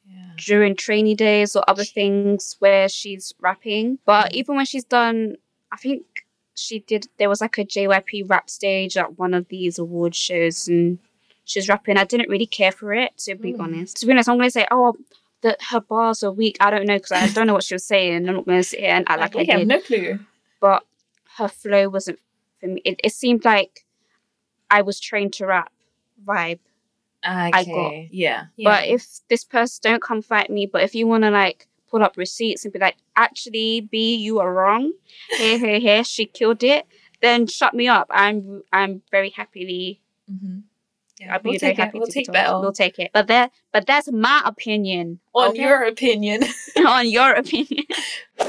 Yeah. 0.09 0.33
during 0.37 0.75
trainee 0.77 1.15
days 1.15 1.55
or 1.57 1.63
other 1.69 1.85
things 1.85 2.57
where 2.59 2.89
she's 2.89 3.35
rapping. 3.41 3.99
But 4.05 4.33
Mm. 4.33 4.35
even 4.35 4.57
when 4.57 4.67
she's 4.67 4.85
done, 4.85 5.37
I 5.71 5.77
think 5.77 6.05
she 6.55 6.81
did. 6.81 7.09
There 7.19 7.29
was 7.29 7.41
like 7.41 7.57
a 7.59 7.65
JYP 7.65 8.23
rap 8.29 8.51
stage 8.51 8.97
at 8.97 9.19
one 9.19 9.33
of 9.35 9.49
these 9.49 9.79
award 9.79 10.15
shows, 10.15 10.69
and 10.69 10.99
she 11.45 11.59
was 11.61 11.69
rapping. 11.69 11.97
I 11.97 12.05
didn't 12.05 12.29
really 12.29 12.47
care 12.47 12.73
for 12.73 12.93
it, 12.93 13.17
to 13.25 13.35
be 13.37 13.53
Mm. 13.55 13.61
honest. 13.61 13.97
To 13.99 14.07
be 14.07 14.13
honest, 14.13 14.29
I'm 14.29 14.37
gonna 14.39 14.51
say, 14.51 14.67
oh, 14.71 14.95
that 15.43 15.61
her 15.71 15.81
bars 15.81 16.23
are 16.23 16.31
weak. 16.33 16.57
I 16.61 16.71
don't 16.71 16.87
know 16.87 16.97
because 16.97 17.13
I 17.13 17.27
don't 17.29 17.47
know 17.47 17.55
what 17.55 17.65
she 17.65 17.75
was 17.75 17.85
saying. 17.85 18.29
I'm 18.29 18.35
not 18.37 18.47
gonna 18.47 18.63
sit 18.63 18.81
here 18.81 18.91
and 18.91 19.07
act 19.09 19.21
like 19.21 19.37
I 19.37 19.41
I 19.41 19.45
have 19.53 19.61
did. 19.61 19.69
no 19.69 19.81
clue. 19.81 20.19
But 20.61 20.85
her 21.39 21.49
flow 21.49 21.89
wasn't 21.89 22.19
for 22.61 22.67
me. 22.69 22.81
It, 22.85 23.01
it 23.03 23.13
seemed 23.13 23.45
like 23.45 23.85
I 24.73 24.83
was 24.83 24.99
trained 24.99 25.33
to 25.35 25.47
rap 25.47 25.73
vibe. 26.27 26.59
Okay. 27.61 27.73
got- 27.73 28.15
Yeah. 28.23 28.45
But 28.71 28.89
if 28.95 29.07
this 29.29 29.45
person 29.45 29.81
don't 29.83 30.03
come 30.03 30.23
fight 30.23 30.51
me, 30.51 30.67
but 30.67 30.83
if 30.83 30.95
you 30.95 31.07
want 31.07 31.23
to 31.25 31.31
like 31.31 31.69
pull 31.91 32.03
up 32.03 32.17
receipts 32.17 32.65
and 32.65 32.73
be 32.73 32.79
like, 32.81 32.97
actually, 33.17 33.83
B, 33.83 34.17
you 34.17 34.41
are 34.41 34.53
wrong. 34.53 34.93
Here, 35.37 35.59
here, 35.59 35.79
here, 35.79 36.03
she 36.05 36.25
killed 36.27 36.63
it. 36.65 36.87
Then 37.21 37.47
shut 37.47 37.75
me 37.75 37.87
up. 37.87 38.07
I'm, 38.11 38.63
I'm 38.73 39.03
very 39.11 39.31
happily. 39.31 40.01
hmm 40.29 40.61
yeah, 41.23 41.35
I'll 41.35 41.41
be 41.41 41.51
we'll 41.51 41.59
very 41.59 41.73
take 41.73 41.79
it. 41.79 41.83
happy 41.83 41.99
We'll 41.99 42.07
to 42.07 42.13
take 42.13 42.33
that 42.33 42.51
We'll 42.61 42.73
take 42.73 42.99
it. 42.99 43.11
But 43.13 43.29
that, 43.29 43.53
but 43.73 43.87
that's 43.87 44.11
my 44.11 44.43
opinion. 44.45 45.21
on 45.35 45.51
okay? 45.51 45.63
your 45.63 45.85
opinion. 45.85 46.43
on 46.87 47.09
your 47.09 47.33
opinion. 47.33 47.85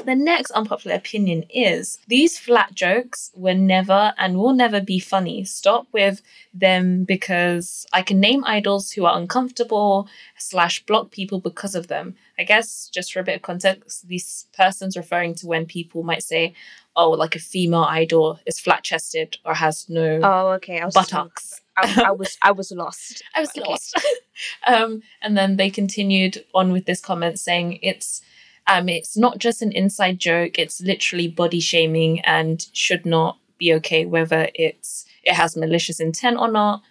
The 0.05 0.15
next 0.15 0.51
unpopular 0.51 0.95
opinion 0.95 1.43
is 1.49 1.99
these 2.07 2.37
flat 2.39 2.73
jokes 2.73 3.31
were 3.35 3.53
never 3.53 4.13
and 4.17 4.37
will 4.37 4.53
never 4.53 4.81
be 4.81 4.99
funny. 4.99 5.43
Stop 5.43 5.87
with 5.91 6.21
them 6.53 7.03
because 7.03 7.85
I 7.93 8.01
can 8.01 8.19
name 8.19 8.43
idols 8.45 8.91
who 8.91 9.05
are 9.05 9.17
uncomfortable 9.17 10.07
slash 10.37 10.83
block 10.85 11.11
people 11.11 11.39
because 11.39 11.75
of 11.75 11.87
them. 11.87 12.15
I 12.39 12.43
guess 12.43 12.89
just 12.91 13.13
for 13.13 13.19
a 13.19 13.23
bit 13.23 13.35
of 13.35 13.41
context, 13.43 14.07
this 14.09 14.47
person's 14.57 14.97
referring 14.97 15.35
to 15.35 15.47
when 15.47 15.65
people 15.67 16.01
might 16.03 16.23
say, 16.23 16.55
"Oh, 16.95 17.11
like 17.11 17.35
a 17.35 17.39
female 17.39 17.83
idol 17.87 18.39
is 18.47 18.59
flat 18.59 18.83
chested 18.83 19.37
or 19.45 19.53
has 19.53 19.87
no 19.89 20.19
Oh, 20.23 20.47
okay. 20.53 20.81
Buttocks." 20.93 21.62
I, 21.77 22.03
I 22.07 22.11
was, 22.21 22.37
I 22.41 22.51
was 22.51 22.71
lost. 22.71 23.23
I 23.35 23.41
was 23.41 23.49
Okay. 23.49 23.61
lost. 23.61 23.99
um, 24.67 25.01
and 25.21 25.37
then 25.37 25.57
they 25.57 25.69
continued 25.69 26.43
on 26.53 26.71
with 26.71 26.85
this 26.85 27.01
comment 27.01 27.39
saying 27.39 27.79
it's 27.81 28.21
um, 28.67 28.87
it's 28.87 29.17
not 29.17 29.39
just 29.39 29.61
an 29.61 29.71
inside 29.73 30.19
joke; 30.19 30.57
it's 30.57 30.79
literally 30.81 31.27
body 31.27 31.59
shaming 31.59 32.21
and 32.21 32.65
should 32.73 33.05
not 33.05 33.37
be 33.57 33.73
okay, 33.73 34.05
whether 34.05 34.49
it's 34.55 35.05
it 35.23 35.33
has 35.33 35.57
malicious 35.57 35.99
intent 35.99 36.37
or 36.37 36.49
not. 36.49 36.81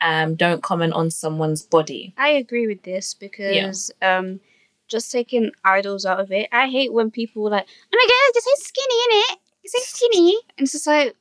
Um, 0.00 0.34
don't 0.34 0.62
comment 0.62 0.92
on 0.94 1.10
someone's 1.10 1.62
body. 1.62 2.12
I 2.18 2.30
agree 2.30 2.66
with 2.66 2.82
this 2.82 3.14
because 3.14 3.90
um 4.02 4.40
just 4.88 5.10
taking 5.10 5.52
idols 5.64 6.04
out 6.04 6.20
of 6.20 6.30
it. 6.32 6.48
I 6.52 6.68
hate 6.68 6.92
when 6.92 7.10
people 7.10 7.48
like, 7.48 7.66
oh 7.66 7.96
my 7.96 8.06
god, 8.06 8.34
you 8.34 8.40
say 8.42 8.64
skinny 8.64 8.94
in 9.04 9.22
it. 9.32 9.38
Say 9.70 9.78
skinny. 9.82 10.36
And 10.58 10.64
it's 10.64 10.72
just 10.72 10.86
like 10.86 11.16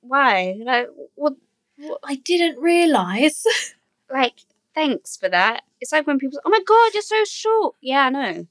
why? 0.00 0.56
Like 0.64 0.88
what 1.16 1.34
I 2.04 2.16
didn't 2.16 2.60
realize. 2.60 3.44
like 4.10 4.34
thanks 4.74 5.16
for 5.16 5.28
that. 5.28 5.62
It's 5.80 5.92
like 5.92 6.06
when 6.06 6.18
people 6.18 6.36
say, 6.36 6.42
Oh 6.44 6.50
my 6.50 6.60
god, 6.66 6.94
you're 6.94 7.02
so 7.02 7.24
short. 7.24 7.74
Yeah, 7.80 8.06
I 8.06 8.10
know. 8.10 8.46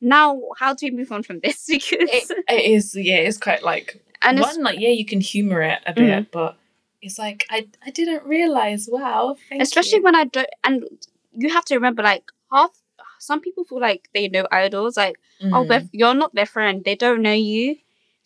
Now 0.00 0.40
how 0.58 0.74
do 0.74 0.86
we 0.86 0.90
move 0.90 1.12
on 1.12 1.22
from 1.22 1.40
this? 1.40 1.66
Because 1.68 2.10
it, 2.10 2.44
it 2.48 2.70
is, 2.72 2.94
yeah, 2.94 3.16
it's 3.16 3.38
quite 3.38 3.62
like 3.62 4.02
and 4.22 4.40
one 4.40 4.62
like 4.62 4.80
yeah, 4.80 4.90
you 4.90 5.04
can 5.04 5.20
humor 5.20 5.62
it 5.62 5.80
a 5.86 5.92
bit, 5.92 6.30
but 6.30 6.56
it's 7.02 7.18
like 7.18 7.46
I 7.50 7.68
I 7.84 7.90
didn't 7.90 8.24
realize. 8.24 8.88
Wow, 8.90 9.36
especially 9.60 9.98
you. 9.98 10.04
when 10.04 10.16
I 10.16 10.24
don't 10.24 10.48
and 10.64 10.84
you 11.36 11.50
have 11.50 11.64
to 11.66 11.74
remember 11.74 12.02
like 12.02 12.24
half 12.52 12.70
some 13.18 13.40
people 13.40 13.64
feel 13.64 13.80
like 13.80 14.08
they 14.14 14.28
know 14.28 14.46
idols, 14.52 14.96
like 14.96 15.16
oh, 15.42 15.64
Mm. 15.64 15.68
but 15.68 15.82
you're 15.92 16.14
not 16.14 16.34
their 16.34 16.46
friend. 16.46 16.84
They 16.84 16.94
don't 16.94 17.22
know 17.22 17.32
you. 17.32 17.76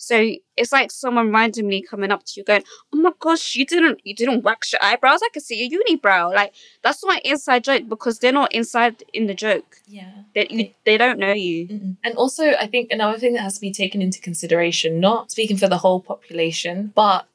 So 0.00 0.30
it's 0.56 0.70
like 0.70 0.92
someone 0.92 1.32
randomly 1.32 1.82
coming 1.82 2.12
up 2.12 2.24
to 2.24 2.32
you 2.36 2.44
going, 2.44 2.62
"Oh 2.94 2.98
my 2.98 3.10
gosh, 3.18 3.56
you 3.56 3.66
didn't 3.66 4.00
you 4.04 4.14
didn't 4.14 4.42
wax 4.44 4.72
your 4.72 4.82
eyebrows. 4.82 5.20
I 5.22 5.28
can 5.32 5.42
see 5.42 5.66
your 5.66 5.82
unibrow." 5.82 6.32
Like 6.32 6.54
that's 6.82 7.04
not 7.04 7.16
an 7.16 7.20
inside 7.24 7.64
joke 7.64 7.88
because 7.88 8.20
they're 8.20 8.32
not 8.32 8.54
inside 8.54 9.02
in 9.12 9.26
the 9.26 9.34
joke. 9.34 9.76
yeah. 9.86 10.12
That 10.36 10.52
you 10.52 10.70
they 10.84 10.96
don't 10.96 11.18
know 11.18 11.32
you. 11.32 11.66
Mm-mm. 11.68 11.96
And 12.04 12.14
also, 12.14 12.52
I 12.52 12.68
think 12.68 12.92
another 12.92 13.18
thing 13.18 13.32
that 13.32 13.42
has 13.42 13.54
to 13.56 13.60
be 13.60 13.72
taken 13.72 14.00
into 14.00 14.20
consideration, 14.20 15.00
not 15.00 15.32
speaking 15.32 15.56
for 15.56 15.68
the 15.68 15.78
whole 15.78 16.00
population, 16.00 16.92
but 16.94 17.26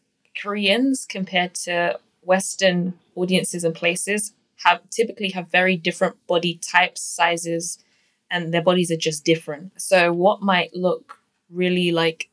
Koreans 0.41 1.05
compared 1.05 1.53
to 1.65 2.00
Western 2.22 2.93
audiences 3.15 3.65
and 3.65 3.75
places 3.75 4.34
have 4.63 4.79
typically 4.89 5.29
have 5.32 5.51
very 5.51 5.75
different 5.75 6.15
body 6.27 6.60
types, 6.62 7.01
sizes, 7.01 7.77
and 8.32 8.53
their 8.53 8.62
bodies 8.62 8.89
are 8.89 8.98
just 8.98 9.25
different. 9.25 9.74
So 9.82 10.13
what 10.13 10.41
might 10.41 10.74
look 10.74 11.20
really 11.50 11.91
like 11.91 12.29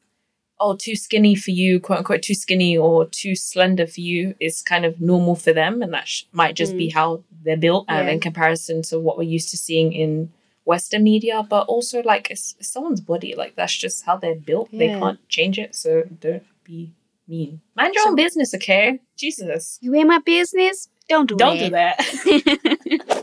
oh 0.62 0.76
too 0.76 0.94
skinny 0.94 1.34
for 1.34 1.50
you 1.50 1.80
quote 1.80 1.98
unquote 1.98 2.22
too 2.22 2.34
skinny 2.34 2.76
or 2.76 3.06
too 3.06 3.34
slender 3.34 3.86
for 3.86 4.00
you 4.00 4.34
is 4.40 4.62
kind 4.62 4.84
of 4.84 5.00
normal 5.00 5.34
for 5.34 5.52
them 5.52 5.82
and 5.82 5.92
that 5.94 6.06
sh- 6.06 6.24
might 6.32 6.54
just 6.54 6.76
be 6.76 6.88
how 6.90 7.22
they're 7.44 7.56
built 7.56 7.86
um, 7.88 8.06
Yeah. 8.06 8.12
in 8.12 8.20
comparison 8.20 8.82
to 8.82 9.00
what 9.00 9.16
we're 9.18 9.24
used 9.38 9.50
to 9.50 9.56
seeing 9.56 9.92
in 9.92 10.32
western 10.66 11.02
media 11.02 11.42
but 11.48 11.66
also 11.66 12.02
like 12.02 12.30
it's, 12.30 12.54
it's 12.60 12.68
someone's 12.70 13.00
body 13.00 13.34
like 13.34 13.56
that's 13.56 13.74
just 13.76 14.04
how 14.04 14.16
they're 14.16 14.34
built. 14.50 14.68
They 14.72 14.88
can't 14.88 15.18
change 15.28 15.58
it 15.58 15.74
so 15.74 16.04
don't 16.20 16.44
be 16.64 16.92
mean. 17.26 17.60
Mind 17.76 17.94
your 17.94 18.04
So- 18.04 18.10
own 18.10 18.16
business 18.16 18.54
okay? 18.54 19.00
Jesus. 19.16 19.78
You 19.80 19.94
in 19.94 20.06
my 20.08 20.18
business? 20.18 20.88
Don't 21.10 21.28
do 21.28 21.34
don't 21.36 21.58
do 21.58 21.70
that. 21.70 22.00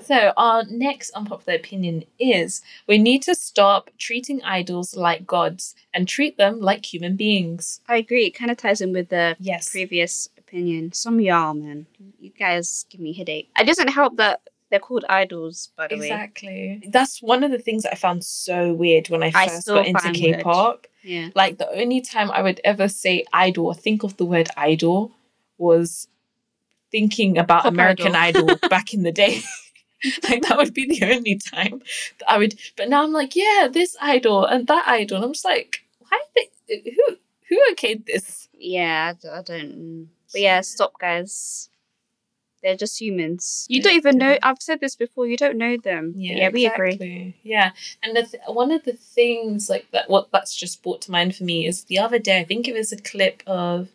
so 0.04 0.34
our 0.36 0.66
next 0.66 1.10
unpopular 1.12 1.58
opinion 1.58 2.04
is 2.20 2.62
we 2.86 2.98
need 2.98 3.24
to 3.24 3.34
stop 3.34 3.90
treating 3.98 4.44
idols 4.44 4.94
like 4.98 5.26
gods 5.26 5.74
and 5.94 6.06
treat 6.06 6.38
them 6.38 6.60
like 6.60 6.94
human 6.94 7.16
beings 7.16 7.80
I 7.88 7.96
agree. 7.98 8.26
It 8.26 8.32
kind 8.32 8.52
of 8.52 8.58
ties 8.58 8.82
in 8.82 8.92
with 8.92 9.08
the 9.08 9.38
yes 9.40 9.70
previous 9.70 10.30
opinion. 10.38 10.92
Some 10.92 11.16
of 11.16 11.22
y'all, 11.22 11.54
man, 11.54 11.88
you 12.20 12.32
guys 12.32 12.86
give 12.90 13.00
me 13.00 13.14
headache. 13.14 13.50
It 13.58 13.66
doesn't 13.66 13.88
help 13.88 14.18
that 14.18 14.42
they're 14.70 14.80
called 14.80 15.06
idols, 15.08 15.70
by 15.78 15.88
the 15.88 15.96
way. 15.98 16.08
Exactly. 16.08 16.84
That's 16.90 17.22
one 17.22 17.46
of 17.46 17.52
the 17.52 17.60
things 17.60 17.84
that 17.84 17.94
I 17.94 17.96
found 17.96 18.26
so 18.26 18.74
weird 18.74 19.08
when 19.08 19.24
I 19.24 19.32
I 19.34 19.48
first 19.48 19.62
still 19.62 19.76
got 19.76 19.88
into. 19.88 20.12
K-pop. 20.12 20.88
Yeah. 21.04 21.30
Like 21.36 21.58
the 21.58 21.72
only 21.72 22.02
time 22.02 22.30
I 22.32 22.42
would 22.42 22.60
ever 22.66 22.90
say 22.90 23.24
idol 23.32 23.68
or 23.68 23.74
think 23.74 24.04
of 24.04 24.18
the 24.18 24.26
word 24.26 24.50
idol 24.58 25.14
was 25.58 26.10
thinking 26.92 27.38
about 27.38 27.64
Pop 27.64 27.74
American 27.74 28.16
Idol. 28.16 28.50
Idol 28.52 28.60
back 28.70 28.94
in 28.94 29.04
the 29.04 29.12
day. 29.12 29.42
like 30.30 30.44
that 30.44 30.58
would 30.58 30.74
be 30.74 30.88
the 30.88 31.06
only 31.14 31.36
time 31.36 31.82
that 32.20 32.32
I 32.32 32.38
would. 32.38 32.60
But 32.76 32.90
now 32.90 33.04
I'm 33.04 33.14
like, 33.14 33.36
yeah, 33.36 33.68
this 33.72 33.96
idol 34.02 34.46
and 34.46 34.68
that 34.68 34.88
idol. 34.88 35.18
And 35.18 35.26
I'm 35.26 35.34
just 35.34 35.46
like, 35.46 35.80
why? 36.00 36.20
They, 36.36 36.50
who 36.96 37.18
who 37.50 37.60
okayed 37.74 38.06
this? 38.06 38.50
Yeah, 38.54 39.14
I 39.32 39.42
don't. 39.42 40.10
But 40.32 40.42
yeah, 40.42 40.62
stop, 40.62 41.00
guys. 41.00 41.70
They're 42.64 42.76
just 42.76 43.00
humans. 43.00 43.68
You 43.70 43.82
don't 43.82 43.94
even 43.94 44.18
know. 44.18 44.38
I've 44.42 44.62
said 44.62 44.80
this 44.80 44.96
before. 44.96 45.28
You 45.28 45.38
don't 45.38 45.58
know 45.58 45.78
them. 45.78 46.14
But 46.14 46.20
Yeah, 46.20 46.50
we 46.50 46.66
agree. 46.66 47.36
Yeah, 47.44 47.72
and 48.02 48.16
the 48.16 48.24
th- 48.24 48.44
one 48.48 48.72
of 48.72 48.84
the 48.84 48.94
things 48.94 49.70
like 49.70 49.90
that, 49.92 50.10
what 50.10 50.32
that's 50.32 50.56
just 50.56 50.82
brought 50.82 51.02
to 51.04 51.12
mind 51.12 51.36
for 51.36 51.44
me 51.44 51.68
is 51.68 51.84
the 51.86 52.00
other 52.00 52.20
day. 52.20 52.40
I 52.40 52.44
think 52.44 52.68
it 52.68 52.74
was 52.74 52.92
a 52.92 52.98
clip 52.98 53.44
of 53.46 53.90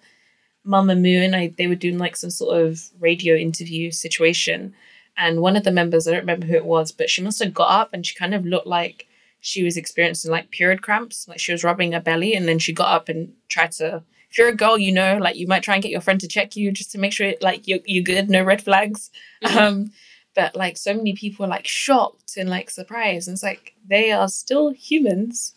Mamamoo 0.66 1.24
and 1.24 1.34
I. 1.36 1.52
They 1.56 1.66
were 1.66 1.74
doing 1.74 1.98
like 1.98 2.16
some 2.16 2.30
sort 2.30 2.60
of 2.62 2.80
radio 3.00 3.34
interview 3.36 3.90
situation, 3.90 4.74
and 5.16 5.40
one 5.40 5.56
of 5.56 5.64
the 5.64 5.72
members, 5.72 6.06
I 6.06 6.12
don't 6.12 6.20
remember 6.20 6.46
who 6.46 6.54
it 6.54 6.64
was, 6.64 6.92
but 6.92 7.10
she 7.10 7.22
must 7.22 7.42
have 7.42 7.52
got 7.54 7.70
up 7.70 7.90
and 7.92 8.06
she 8.06 8.14
kind 8.14 8.34
of 8.34 8.44
looked 8.46 8.66
like 8.66 9.06
she 9.40 9.62
was 9.64 9.76
experiencing 9.76 10.30
like 10.30 10.50
period 10.50 10.82
cramps, 10.82 11.26
like 11.28 11.40
she 11.40 11.52
was 11.52 11.64
rubbing 11.64 11.92
her 11.92 12.00
belly, 12.00 12.34
and 12.34 12.46
then 12.48 12.58
she 12.58 12.72
got 12.72 12.92
up 12.94 13.08
and 13.08 13.32
tried 13.48 13.72
to 13.72 14.02
if 14.30 14.38
you're 14.38 14.48
a 14.48 14.56
girl, 14.56 14.78
you 14.78 14.92
know, 14.92 15.18
like 15.18 15.36
you 15.36 15.46
might 15.46 15.62
try 15.62 15.74
and 15.74 15.82
get 15.82 15.92
your 15.92 16.00
friend 16.00 16.18
to 16.20 16.26
check 16.28 16.56
you 16.56 16.72
just 16.72 16.90
to 16.92 16.98
make 16.98 17.12
sure 17.12 17.34
like 17.42 17.68
you're 17.68 17.80
you're 17.84 18.04
good, 18.04 18.30
no 18.30 18.42
red 18.42 18.62
flags. 18.62 19.10
Mhm. 19.44 19.56
Um, 19.56 19.92
but 20.34 20.56
like 20.56 20.78
so 20.78 20.94
many 20.94 21.12
people 21.12 21.44
are 21.44 21.48
like 21.48 21.66
shocked 21.66 22.36
and 22.38 22.48
like 22.48 22.70
surprised, 22.70 23.28
and 23.28 23.34
it's 23.34 23.42
like 23.42 23.74
they 23.86 24.10
are 24.12 24.28
still 24.28 24.70
humans 24.70 25.54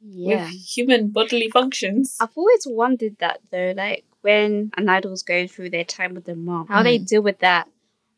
Yeah. 0.00 0.44
with 0.44 0.54
human 0.76 1.08
bodily 1.08 1.48
functions. 1.50 2.16
I've 2.20 2.36
always 2.36 2.64
wondered 2.66 3.16
that 3.18 3.40
though, 3.50 3.72
like 3.76 4.04
when 4.26 4.72
an 4.76 4.88
idol's 4.88 5.22
going 5.22 5.46
through 5.46 5.70
their 5.70 5.84
time 5.84 6.12
with 6.14 6.24
their 6.24 6.34
mom, 6.34 6.66
how 6.66 6.82
they 6.82 6.98
Mm. 6.98 7.06
deal 7.08 7.22
with 7.22 7.38
that 7.38 7.68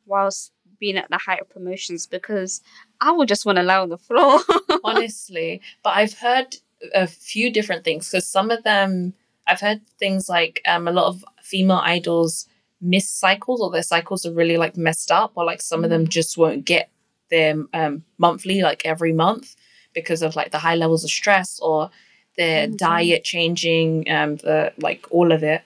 whilst 0.07 0.53
being 0.81 0.97
at 0.97 1.11
the 1.11 1.19
height 1.19 1.41
of 1.43 1.51
promotions 1.51 2.07
because 2.07 2.63
I 2.99 3.11
would 3.11 3.29
just 3.29 3.45
want 3.45 3.57
to 3.59 3.63
lie 3.63 3.77
on 3.77 3.91
the 3.91 3.99
floor. 3.99 4.41
honestly. 4.85 5.61
But 5.83 5.91
I've 6.01 6.15
heard 6.15 6.57
a 6.95 7.07
few 7.07 7.51
different 7.53 7.85
things 7.85 8.09
because 8.09 8.27
some 8.27 8.51
of 8.51 8.65
them, 8.65 9.13
I've 9.47 9.61
heard 9.61 9.81
things 9.99 10.31
like 10.31 10.63
um, 10.67 10.89
a 10.89 10.93
lot 10.93 11.09
of 11.09 11.23
female 11.43 11.83
idols 11.97 12.49
miss 12.81 13.11
cycles 13.11 13.61
or 13.61 13.71
their 13.71 13.83
cycles 13.83 14.25
are 14.25 14.33
really 14.33 14.57
like 14.57 14.77
messed 14.79 15.11
up, 15.11 15.33
or 15.35 15.45
like 15.45 15.61
some 15.61 15.85
of 15.85 15.91
them 15.91 16.07
just 16.09 16.39
won't 16.39 16.65
get 16.65 16.89
their 17.29 17.55
um, 17.75 18.05
monthly, 18.17 18.63
like 18.63 18.81
every 18.87 19.13
month, 19.13 19.57
because 19.93 20.23
of 20.23 20.37
like 20.37 20.53
the 20.53 20.59
high 20.67 20.77
levels 20.77 21.05
of 21.05 21.11
stress 21.11 21.59
or 21.61 21.91
their 22.39 22.69
Mhm. 22.69 22.77
diet 22.79 23.25
changing, 23.25 24.09
um, 24.11 24.37
the 24.37 24.73
like 24.79 25.03
all 25.11 25.33
of 25.33 25.43
it. 25.43 25.61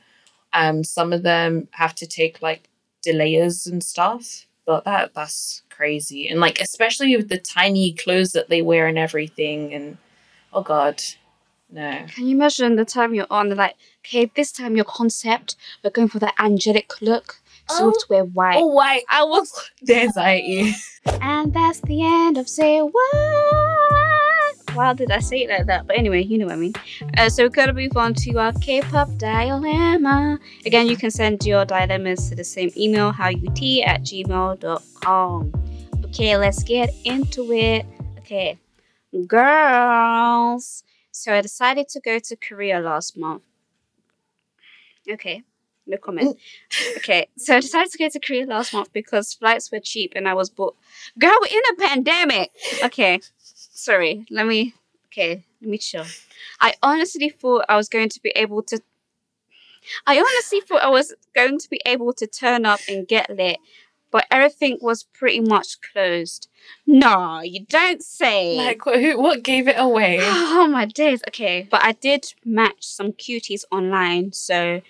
Um, 0.53 0.85
some 0.85 1.13
of 1.13 1.23
them 1.23 1.69
have 1.73 1.95
to 1.97 2.07
take 2.07 2.43
like 2.43 2.69
delayers 3.07 3.67
and 3.71 3.83
stuff, 3.83 4.47
but 4.67 4.85
that 4.85 5.15
that's 5.15 5.63
crazy. 5.71 6.29
And 6.29 6.41
like 6.41 6.61
especially 6.61 7.17
with 7.17 7.29
the 7.29 7.39
tiny 7.39 7.93
clothes 7.93 8.33
that 8.33 8.49
they 8.49 8.63
wear 8.63 8.87
and 8.87 8.99
everything, 8.99 9.73
and 9.75 9.99
oh 10.53 10.63
god, 10.63 11.03
no. 11.71 12.05
Can 12.15 12.27
you 12.27 12.37
imagine 12.37 12.77
the 12.77 12.85
time 12.85 13.15
you're 13.15 13.27
on, 13.31 13.55
like, 13.57 13.77
okay, 14.05 14.31
this 14.37 14.53
time 14.53 14.77
your 14.77 14.85
concept, 14.85 15.57
we're 15.83 15.91
going 15.91 16.09
for 16.09 16.19
the 16.19 16.33
angelic 16.41 17.01
look. 17.01 17.41
So 17.69 17.85
we 17.85 17.89
have 17.89 17.99
to 17.99 18.07
wear 18.11 18.25
white. 18.25 18.57
Oh, 18.59 18.67
why? 18.67 19.03
I 19.09 19.25
was 19.25 19.71
The 19.83 20.03
anxiety. 20.03 20.75
And 21.21 21.53
that's 21.53 21.81
the 21.81 22.05
end 22.05 22.39
of 22.39 22.49
Say 22.49 22.81
What? 22.81 24.12
Why 24.75 24.95
did 24.95 25.11
I 25.11 25.21
say 25.21 25.43
it 25.43 25.50
like 25.50 25.67
that? 25.67 25.87
But 25.87 25.99
anyway, 25.99 26.23
you 26.23 26.38
know 26.38 26.47
what 26.47 26.55
I 26.55 26.57
mean. 26.57 26.73
Uh, 27.19 27.29
so 27.29 27.45
we're 27.45 27.50
going 27.50 27.69
to 27.69 27.75
move 27.75 27.97
on 27.97 28.14
to 28.14 28.38
our 28.38 28.52
K-pop 28.55 29.17
dilemma. 29.19 30.38
Again, 30.64 30.87
you 30.87 30.97
can 30.97 31.11
send 31.11 31.45
your 31.45 31.64
dilemmas 31.64 32.29
to 32.31 32.35
the 32.35 32.45
same 32.45 32.71
email, 32.76 33.12
hallyutea 33.12 33.87
at 33.87 34.02
gmail.com. 34.02 35.52
Okay, 36.07 36.37
let's 36.37 36.62
get 36.62 36.95
into 37.05 37.52
it. 37.52 37.87
Okay, 38.19 38.59
girls. 39.26 40.85
So 41.11 41.35
I 41.35 41.43
decided 41.43 41.88
to 41.91 42.00
go 42.00 42.19
to 42.19 42.37
Korea 42.37 42.81
last 42.81 43.17
month. 43.17 43.43
Okay, 45.11 45.43
no 45.87 45.97
comment. 45.99 46.38
Okay, 46.97 47.26
so 47.37 47.57
I 47.57 47.61
decided 47.61 47.91
to 47.93 47.99
go 47.99 48.09
to 48.09 48.21
Korea 48.21 48.47
last 48.47 48.73
month 48.73 48.93
because 48.93 49.35
flights 49.35 49.73
were 49.73 49.81
cheap 49.81 50.12
and 50.14 50.29
I 50.29 50.35
was 50.35 50.50
booked. 50.50 50.81
Girl, 51.19 51.37
we're 51.41 51.59
in 51.59 51.62
a 51.73 51.88
pandemic. 51.88 52.50
Okay, 52.85 53.21
sorry. 53.73 54.26
Let 54.31 54.47
me. 54.47 54.75
Okay, 55.07 55.45
let 55.61 55.71
me 55.71 55.79
chill. 55.79 56.07
I 56.61 56.75
honestly 56.83 57.29
thought 57.29 57.67
I 57.69 57.76
was 57.76 57.88
going 57.88 58.09
to 58.11 58.21
be 58.21 58.31
able 58.31 58.62
to. 58.64 58.81
I 60.07 60.19
honestly 60.19 60.61
thought 60.61 60.83
I 60.83 60.88
was 60.88 61.14
going 61.35 61.59
to 61.59 61.69
be 61.69 61.81
able 61.85 62.12
to 62.14 62.26
turn 62.26 62.64
up 62.64 62.81
and 62.88 63.07
get 63.07 63.29
lit, 63.29 63.59
but 64.11 64.26
everything 64.31 64.79
was 64.81 65.02
pretty 65.02 65.41
much 65.41 65.79
closed. 65.81 66.49
No, 66.87 67.41
you 67.41 67.67
don't 67.67 68.02
say. 68.02 68.57
like 68.57 68.87
what, 68.87 69.00
who, 69.00 69.21
what 69.21 69.43
gave 69.43 69.67
it 69.69 69.76
away? 69.79 70.19
Oh 70.55 70.69
my 70.69 70.85
days. 70.85 71.23
Okay, 71.29 71.67
but 71.71 71.83
I 71.83 71.93
did 71.93 72.33
match 72.45 72.85
some 72.87 73.12
cuties 73.12 73.64
online, 73.73 74.33
so 74.33 74.81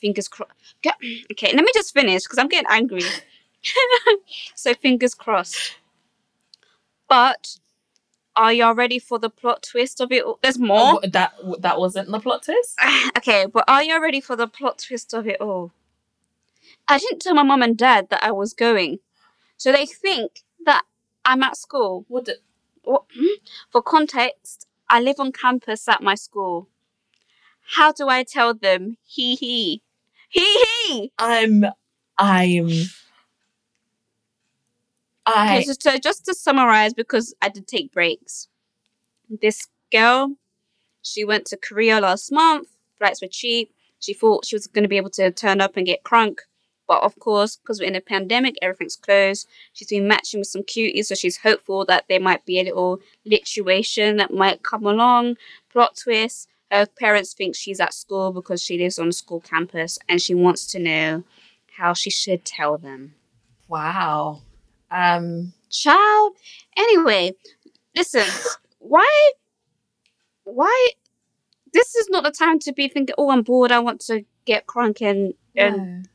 fingers 0.00 0.28
crossed. 0.28 0.74
Okay, 1.30 1.52
let 1.54 1.64
me 1.64 1.70
just 1.72 1.94
finish 1.94 2.24
because 2.24 2.38
I'm 2.38 2.48
getting 2.48 2.70
angry. 2.70 3.02
so 4.54 4.74
fingers 4.74 5.14
crossed. 5.14 5.76
But 7.08 7.58
are 8.40 8.54
y'all 8.54 8.74
ready 8.74 8.98
for 8.98 9.18
the 9.18 9.28
plot 9.28 9.62
twist 9.62 10.00
of 10.00 10.10
it? 10.10 10.24
all? 10.24 10.38
There's 10.42 10.58
more. 10.58 10.78
Oh, 10.80 11.00
that 11.06 11.34
that 11.58 11.78
wasn't 11.78 12.10
the 12.10 12.18
plot 12.18 12.42
twist. 12.42 12.78
okay, 13.18 13.44
but 13.44 13.64
are 13.68 13.82
y'all 13.82 14.00
ready 14.00 14.20
for 14.20 14.34
the 14.34 14.48
plot 14.48 14.78
twist 14.78 15.12
of 15.12 15.26
it 15.26 15.40
all? 15.42 15.72
I 16.88 16.98
didn't 16.98 17.20
tell 17.20 17.34
my 17.34 17.42
mum 17.42 17.62
and 17.62 17.76
dad 17.76 18.08
that 18.08 18.24
I 18.24 18.32
was 18.32 18.54
going, 18.54 19.00
so 19.58 19.70
they 19.70 19.84
think 19.84 20.42
that 20.64 20.84
I'm 21.22 21.42
at 21.42 21.58
school. 21.58 22.06
What? 22.08 22.30
What? 22.82 23.04
hmm? 23.14 23.44
For 23.68 23.82
context, 23.82 24.66
I 24.88 25.00
live 25.00 25.16
on 25.20 25.32
campus 25.32 25.86
at 25.86 26.02
my 26.02 26.14
school. 26.14 26.68
How 27.76 27.92
do 27.92 28.08
I 28.08 28.24
tell 28.24 28.54
them? 28.54 28.96
Hee 29.06 29.36
hee. 29.36 29.82
Hee 30.30 30.64
hee! 30.86 31.12
I'm. 31.18 31.66
I'm. 32.16 32.70
I. 35.26 35.58
Okay, 35.58 35.64
so, 35.64 35.74
so 35.78 35.98
just 35.98 36.24
to 36.26 36.34
summarize, 36.34 36.94
because 36.94 37.34
I 37.42 37.48
did 37.48 37.66
take 37.66 37.92
breaks, 37.92 38.48
this 39.40 39.68
girl, 39.92 40.36
she 41.02 41.24
went 41.24 41.46
to 41.46 41.56
Korea 41.56 42.00
last 42.00 42.32
month. 42.32 42.68
Flights 42.98 43.22
were 43.22 43.28
cheap. 43.28 43.72
She 43.98 44.14
thought 44.14 44.46
she 44.46 44.56
was 44.56 44.66
going 44.66 44.84
to 44.84 44.88
be 44.88 44.96
able 44.96 45.10
to 45.10 45.30
turn 45.30 45.60
up 45.60 45.76
and 45.76 45.86
get 45.86 46.04
crunk. 46.04 46.38
But 46.88 47.02
of 47.02 47.16
course, 47.20 47.56
because 47.56 47.78
we're 47.78 47.86
in 47.86 47.94
a 47.94 48.00
pandemic, 48.00 48.56
everything's 48.60 48.96
closed. 48.96 49.46
She's 49.72 49.88
been 49.88 50.08
matching 50.08 50.40
with 50.40 50.48
some 50.48 50.62
cuties, 50.62 51.06
so 51.06 51.14
she's 51.14 51.36
hopeful 51.36 51.84
that 51.84 52.06
there 52.08 52.18
might 52.18 52.44
be 52.44 52.58
a 52.58 52.64
little 52.64 52.98
lituation 53.24 54.16
that 54.18 54.34
might 54.34 54.64
come 54.64 54.84
along. 54.84 55.36
Plot 55.72 55.96
twist. 56.02 56.48
Her 56.70 56.86
parents 56.86 57.32
think 57.32 57.54
she's 57.54 57.78
at 57.78 57.94
school 57.94 58.32
because 58.32 58.62
she 58.62 58.78
lives 58.78 58.98
on 58.98 59.08
a 59.08 59.12
school 59.12 59.40
campus 59.40 59.98
and 60.08 60.20
she 60.20 60.34
wants 60.34 60.66
to 60.72 60.78
know 60.78 61.24
how 61.76 61.92
she 61.94 62.10
should 62.10 62.44
tell 62.44 62.76
them. 62.76 63.14
Wow. 63.68 64.42
Um. 64.90 65.52
child. 65.70 66.36
Anyway, 66.76 67.32
listen, 67.96 68.26
why, 68.78 69.30
why, 70.44 70.88
this 71.72 71.94
is 71.94 72.08
not 72.10 72.24
the 72.24 72.30
time 72.30 72.58
to 72.60 72.72
be 72.72 72.88
thinking, 72.88 73.14
oh, 73.16 73.30
I'm 73.30 73.42
bored, 73.42 73.72
I 73.72 73.78
want 73.78 74.00
to 74.02 74.24
get 74.44 74.66
crunk 74.66 75.00
and, 75.00 75.34
and 75.56 76.02
no. 76.02 76.08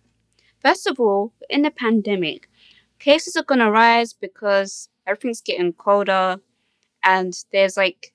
first 0.60 0.88
of 0.88 1.00
all, 1.00 1.34
in 1.50 1.62
the 1.62 1.72
pandemic, 1.72 2.50
cases 3.00 3.36
are 3.36 3.44
going 3.44 3.60
to 3.60 3.72
rise 3.72 4.14
because 4.14 4.90
everything's 5.08 5.42
getting 5.42 5.74
colder 5.74 6.38
and 7.04 7.34
there's 7.52 7.78
like 7.78 8.14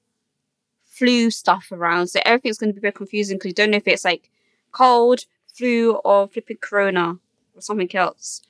flu 0.85 1.31
stuff 1.31 1.69
around. 1.73 2.09
So 2.09 2.21
everything's 2.25 2.59
going 2.59 2.71
to 2.71 2.75
be 2.75 2.81
very 2.81 2.93
confusing 2.93 3.39
because 3.39 3.51
you 3.51 3.55
don't 3.55 3.71
know 3.71 3.79
if 3.79 3.89
it's 3.89 4.05
like 4.05 4.31
cold, 4.73 5.21
flu, 5.55 5.95
or 5.97 6.29
flipping 6.29 6.59
corona 6.61 7.19
or 7.55 7.63
something 7.63 7.95
else. 7.95 8.43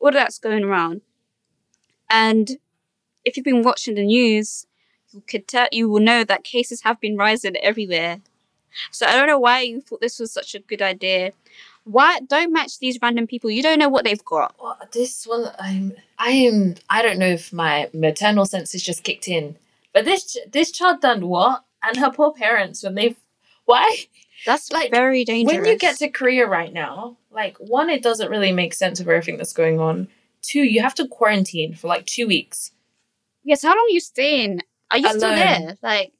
All 0.00 0.12
that's 0.12 0.38
going 0.38 0.64
around. 0.64 1.02
And 2.10 2.58
if 3.24 3.36
you've 3.36 3.44
been 3.44 3.62
watching 3.62 3.94
the 3.94 4.04
news, 4.04 4.66
you 5.12 5.22
could 5.26 5.46
tell 5.48 5.68
you 5.72 5.88
will 5.88 6.00
know 6.00 6.24
that 6.24 6.44
cases 6.44 6.82
have 6.82 7.00
been 7.00 7.16
rising 7.16 7.56
everywhere. 7.56 8.20
So 8.90 9.06
I 9.06 9.12
don't 9.12 9.28
know 9.28 9.38
why 9.38 9.60
you 9.60 9.80
thought 9.80 10.00
this 10.00 10.18
was 10.18 10.32
such 10.32 10.54
a 10.54 10.58
good 10.60 10.82
idea. 10.82 11.32
Why 11.84 12.20
don't 12.20 12.52
match 12.52 12.78
these 12.78 12.98
random 13.00 13.26
people? 13.26 13.50
You 13.50 13.62
don't 13.62 13.78
know 13.78 13.88
what 13.88 14.04
they've 14.04 14.24
got. 14.24 14.54
Well, 14.60 14.78
this 14.92 15.26
one, 15.26 15.50
I'm, 15.58 15.92
I 16.18 16.30
am, 16.30 16.76
I 16.88 17.02
don't 17.02 17.18
know 17.18 17.28
if 17.28 17.52
my 17.52 17.88
maternal 17.92 18.46
sense 18.46 18.72
has 18.72 18.82
just 18.82 19.04
kicked 19.04 19.28
in, 19.28 19.56
but 19.92 20.04
this, 20.04 20.36
this 20.50 20.72
child 20.72 21.00
done 21.00 21.28
what? 21.28 21.64
And 21.82 21.98
her 21.98 22.10
poor 22.10 22.32
parents 22.32 22.82
when 22.82 22.94
they've 22.94 23.16
why? 23.66 24.06
That's 24.46 24.72
Like, 24.72 24.90
very 24.90 25.24
dangerous. 25.24 25.56
When 25.56 25.64
you 25.66 25.78
get 25.78 25.96
to 25.98 26.08
Korea 26.08 26.46
right 26.46 26.72
now, 26.72 27.16
like 27.30 27.56
one, 27.58 27.90
it 27.90 28.02
doesn't 28.02 28.30
really 28.30 28.52
make 28.52 28.74
sense 28.74 29.00
of 29.00 29.08
everything 29.08 29.36
that's 29.36 29.52
going 29.52 29.80
on. 29.80 30.08
Two, 30.44 30.60
you 30.60 30.82
have 30.82 30.94
to 30.96 31.08
quarantine 31.08 31.74
for 31.74 31.88
like 31.88 32.04
two 32.06 32.26
weeks. 32.26 32.72
yes, 33.44 33.62
how 33.62 33.70
long 33.70 33.86
are 33.88 33.94
you 33.94 34.00
staying? 34.00 34.60
Are 34.90 34.98
you 34.98 35.08
still 35.08 35.20
there? 35.30 35.76
Like, 35.82 36.12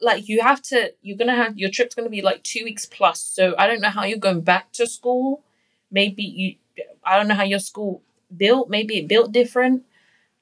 Like 0.00 0.28
you 0.28 0.40
have 0.42 0.62
to, 0.70 0.92
you're 1.02 1.16
gonna 1.18 1.36
have 1.36 1.58
your 1.58 1.70
trip's 1.70 1.94
gonna 1.94 2.08
be 2.08 2.22
like 2.22 2.42
two 2.42 2.64
weeks 2.64 2.86
plus. 2.86 3.20
So 3.20 3.54
I 3.58 3.66
don't 3.66 3.80
know 3.82 3.90
how 3.90 4.04
you're 4.04 4.18
going 4.18 4.40
back 4.40 4.72
to 4.72 4.86
school. 4.86 5.42
Maybe 5.90 6.22
you, 6.24 6.56
I 7.04 7.16
don't 7.16 7.28
know 7.28 7.34
how 7.34 7.44
your 7.44 7.58
school 7.58 8.02
built. 8.34 8.70
Maybe 8.70 8.98
it 8.98 9.06
built 9.06 9.32
different. 9.32 9.84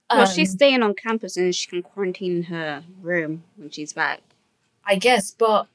well, 0.09 0.27
she's 0.27 0.51
Um, 0.51 0.57
staying 0.57 0.83
on 0.83 0.95
campus 0.95 1.37
and 1.37 1.55
she 1.55 1.67
can 1.69 1.83
quarantine 1.83 2.37
in 2.39 2.43
her 2.45 2.85
room 3.03 3.43
when 3.57 3.71
she's 3.71 3.93
back. 3.93 4.21
I 4.85 4.95
guess, 4.97 5.33
but 5.33 5.67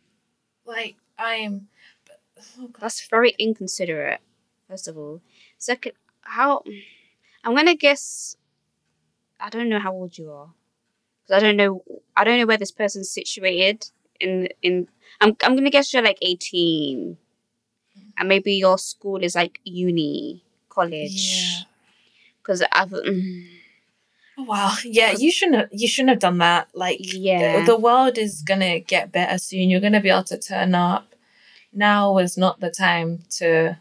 like 0.65 0.95
I'm. 1.19 1.67
But, 2.07 2.19
oh 2.59 2.69
That's 2.79 3.05
very 3.07 3.35
inconsiderate. 3.37 4.21
First 4.69 4.87
of 4.87 4.97
all, 4.97 5.21
second, 5.57 5.93
how? 6.21 6.63
I'm 7.45 7.55
gonna 7.55 7.75
guess. 7.75 8.35
I 9.39 9.49
don't 9.49 9.69
know 9.69 9.79
how 9.79 9.93
old 9.93 10.17
you 10.17 10.31
are, 10.31 10.49
'Cause 11.27 11.35
I 11.37 11.39
don't 11.39 11.57
know. 11.57 11.83
I 12.17 12.23
don't 12.23 12.39
know 12.39 12.45
where 12.45 12.57
this 12.57 12.71
person's 12.71 13.09
situated. 13.09 13.85
In 14.19 14.49
in, 14.61 14.87
I'm 15.21 15.35
I'm 15.43 15.55
gonna 15.55 15.69
guess 15.69 15.93
you're 15.93 16.01
like 16.03 16.17
18, 16.21 17.17
and 18.17 18.27
maybe 18.29 18.53
your 18.55 18.77
school 18.77 19.23
is 19.23 19.35
like 19.35 19.59
uni, 19.63 20.43
college. 20.69 21.27
Yeah. 21.29 21.61
Because 22.41 22.63
I've 22.71 22.89
mm, 22.89 23.47
Oh, 24.37 24.43
wow. 24.43 24.75
Yeah, 24.83 25.11
you 25.11 25.31
shouldn't. 25.31 25.57
Have, 25.57 25.69
you 25.71 25.87
shouldn't 25.87 26.09
have 26.09 26.19
done 26.19 26.39
that. 26.39 26.67
Like, 26.73 26.99
yeah. 27.01 27.61
the, 27.65 27.73
the 27.73 27.79
world 27.79 28.17
is 28.17 28.41
gonna 28.41 28.79
get 28.79 29.11
better 29.11 29.37
soon. 29.37 29.69
You're 29.69 29.79
gonna 29.81 30.01
be 30.01 30.09
able 30.09 30.23
to 30.25 30.37
turn 30.37 30.75
up. 30.75 31.15
now 31.73 32.17
is 32.17 32.37
not 32.37 32.59
the 32.59 32.71
time 32.71 33.23
to 33.39 33.77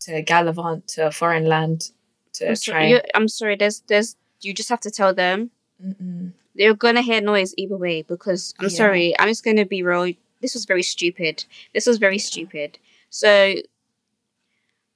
to 0.00 0.22
gallivant 0.22 0.86
to 0.88 1.06
a 1.06 1.10
foreign 1.10 1.46
land 1.46 1.90
to 2.36 2.44
I'm, 2.48 2.54
try. 2.54 2.56
sorry, 2.56 2.90
you- 2.90 3.00
I'm 3.14 3.28
sorry. 3.28 3.56
There's, 3.56 3.80
there's. 3.88 4.16
You 4.42 4.52
just 4.54 4.68
have 4.68 4.80
to 4.80 4.90
tell 4.90 5.14
them 5.14 5.50
Mm-mm. 5.82 6.32
they're 6.54 6.74
gonna 6.74 7.02
hear 7.02 7.20
noise 7.20 7.54
either 7.56 7.76
way. 7.76 8.02
Because 8.02 8.54
I'm 8.58 8.66
Yeah. 8.66 8.76
sorry, 8.82 9.14
I'm 9.18 9.28
just 9.28 9.44
gonna 9.44 9.64
be 9.66 9.82
real. 9.82 10.12
This 10.42 10.54
was 10.54 10.64
very 10.66 10.82
stupid. 10.82 11.44
This 11.74 11.86
was 11.86 11.96
very 11.98 12.18
stupid. 12.18 12.78
So 13.10 13.54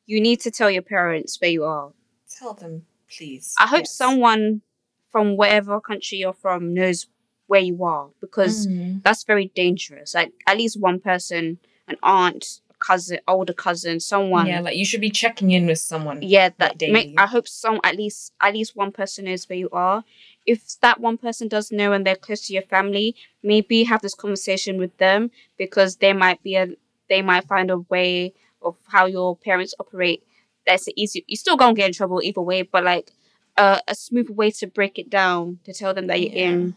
you 0.07 0.21
need 0.21 0.41
to 0.41 0.51
tell 0.51 0.71
your 0.71 0.83
parents 0.83 1.41
where 1.41 1.51
you 1.51 1.65
are. 1.65 1.93
Tell 2.39 2.55
them, 2.55 2.87
please. 3.15 3.55
I 3.59 3.67
hope 3.67 3.81
Yes. 3.81 3.95
someone 3.95 4.63
from 5.11 5.37
whatever 5.37 5.81
country 5.81 6.19
you're 6.19 6.33
from 6.33 6.75
knows 6.75 7.07
where 7.47 7.61
you 7.61 7.83
are 7.85 8.11
because 8.21 8.67
Mm. 8.67 9.03
that's 9.03 9.25
very 9.25 9.47
dangerous. 9.55 10.15
Like 10.15 10.33
at 10.47 10.57
least 10.57 10.79
one 10.79 11.01
person, 11.01 11.59
an 11.89 11.97
aunt, 12.03 12.61
cousin, 12.81 13.19
older 13.29 13.53
cousin, 13.53 14.01
someone. 14.01 14.47
Yeah, 14.47 14.61
like 14.61 14.77
you 14.77 14.85
should 14.85 15.01
be 15.01 15.11
checking 15.11 15.51
in 15.51 15.67
with 15.67 15.79
someone. 15.79 16.23
Yeah, 16.23 16.51
that 16.59 16.81
like 16.81 16.91
make. 16.91 17.15
I 17.19 17.27
hope 17.27 17.47
some 17.47 17.81
at 17.85 17.97
least 17.97 18.33
at 18.41 18.55
least 18.55 18.77
one 18.77 18.93
person 18.93 19.27
knows 19.27 19.49
where 19.49 19.59
you 19.59 19.69
are. 19.73 20.05
If 20.47 20.81
that 20.81 21.01
one 21.01 21.19
person 21.19 21.49
does 21.49 21.71
know 21.71 21.93
and 21.93 22.07
they're 22.07 22.17
close 22.17 22.47
to 22.47 22.53
your 22.53 22.63
family, 22.63 23.15
maybe 23.43 23.85
have 23.85 24.03
this 24.03 24.15
conversation 24.15 24.79
with 24.79 24.97
them 24.99 25.31
because 25.59 25.97
they 25.97 26.13
might 26.13 26.43
be 26.43 26.57
a 26.57 26.69
they 27.09 27.23
might 27.23 27.45
find 27.45 27.71
a 27.71 27.79
way 27.79 28.33
of 28.63 28.77
how 28.89 29.07
your 29.07 29.37
parents 29.37 29.75
operate. 29.79 30.23
That's 30.67 30.89
easy. 30.97 31.25
You 31.27 31.37
still 31.37 31.57
gonna 31.57 31.75
get 31.75 31.87
in 31.89 31.93
trouble 31.93 32.21
either 32.23 32.41
way, 32.41 32.63
but 32.63 32.85
like 32.85 33.13
uh, 33.57 33.81
a 33.89 33.95
smooth 33.95 34.31
way 34.31 34.51
to 34.53 34.67
break 34.67 34.99
it 34.99 35.11
down 35.11 35.59
to 35.65 35.73
tell 35.73 35.93
them 35.95 36.07
that 36.07 36.21
you're 36.21 36.33
Yeah. 36.33 36.51
in. 36.51 36.77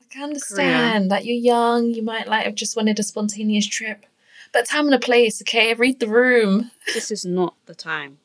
I 0.00 0.04
can 0.12 0.22
understand 0.24 1.10
that 1.10 1.24
you're 1.24 1.36
young. 1.36 1.86
You 1.92 2.02
might 2.02 2.28
like 2.28 2.44
have 2.44 2.54
just 2.54 2.76
wanted 2.76 2.98
a 2.98 3.02
spontaneous 3.02 3.66
trip, 3.66 4.06
but 4.54 4.66
time 4.66 4.86
and 4.86 4.94
a 4.94 4.98
place. 4.98 5.42
Okay, 5.42 5.74
read 5.74 6.00
the 6.00 6.08
room. 6.08 6.70
This 6.94 7.10
is 7.10 7.26
not 7.26 7.56
the 7.66 7.74
time. 7.74 8.18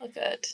Oh, 0.00 0.08
good. 0.08 0.46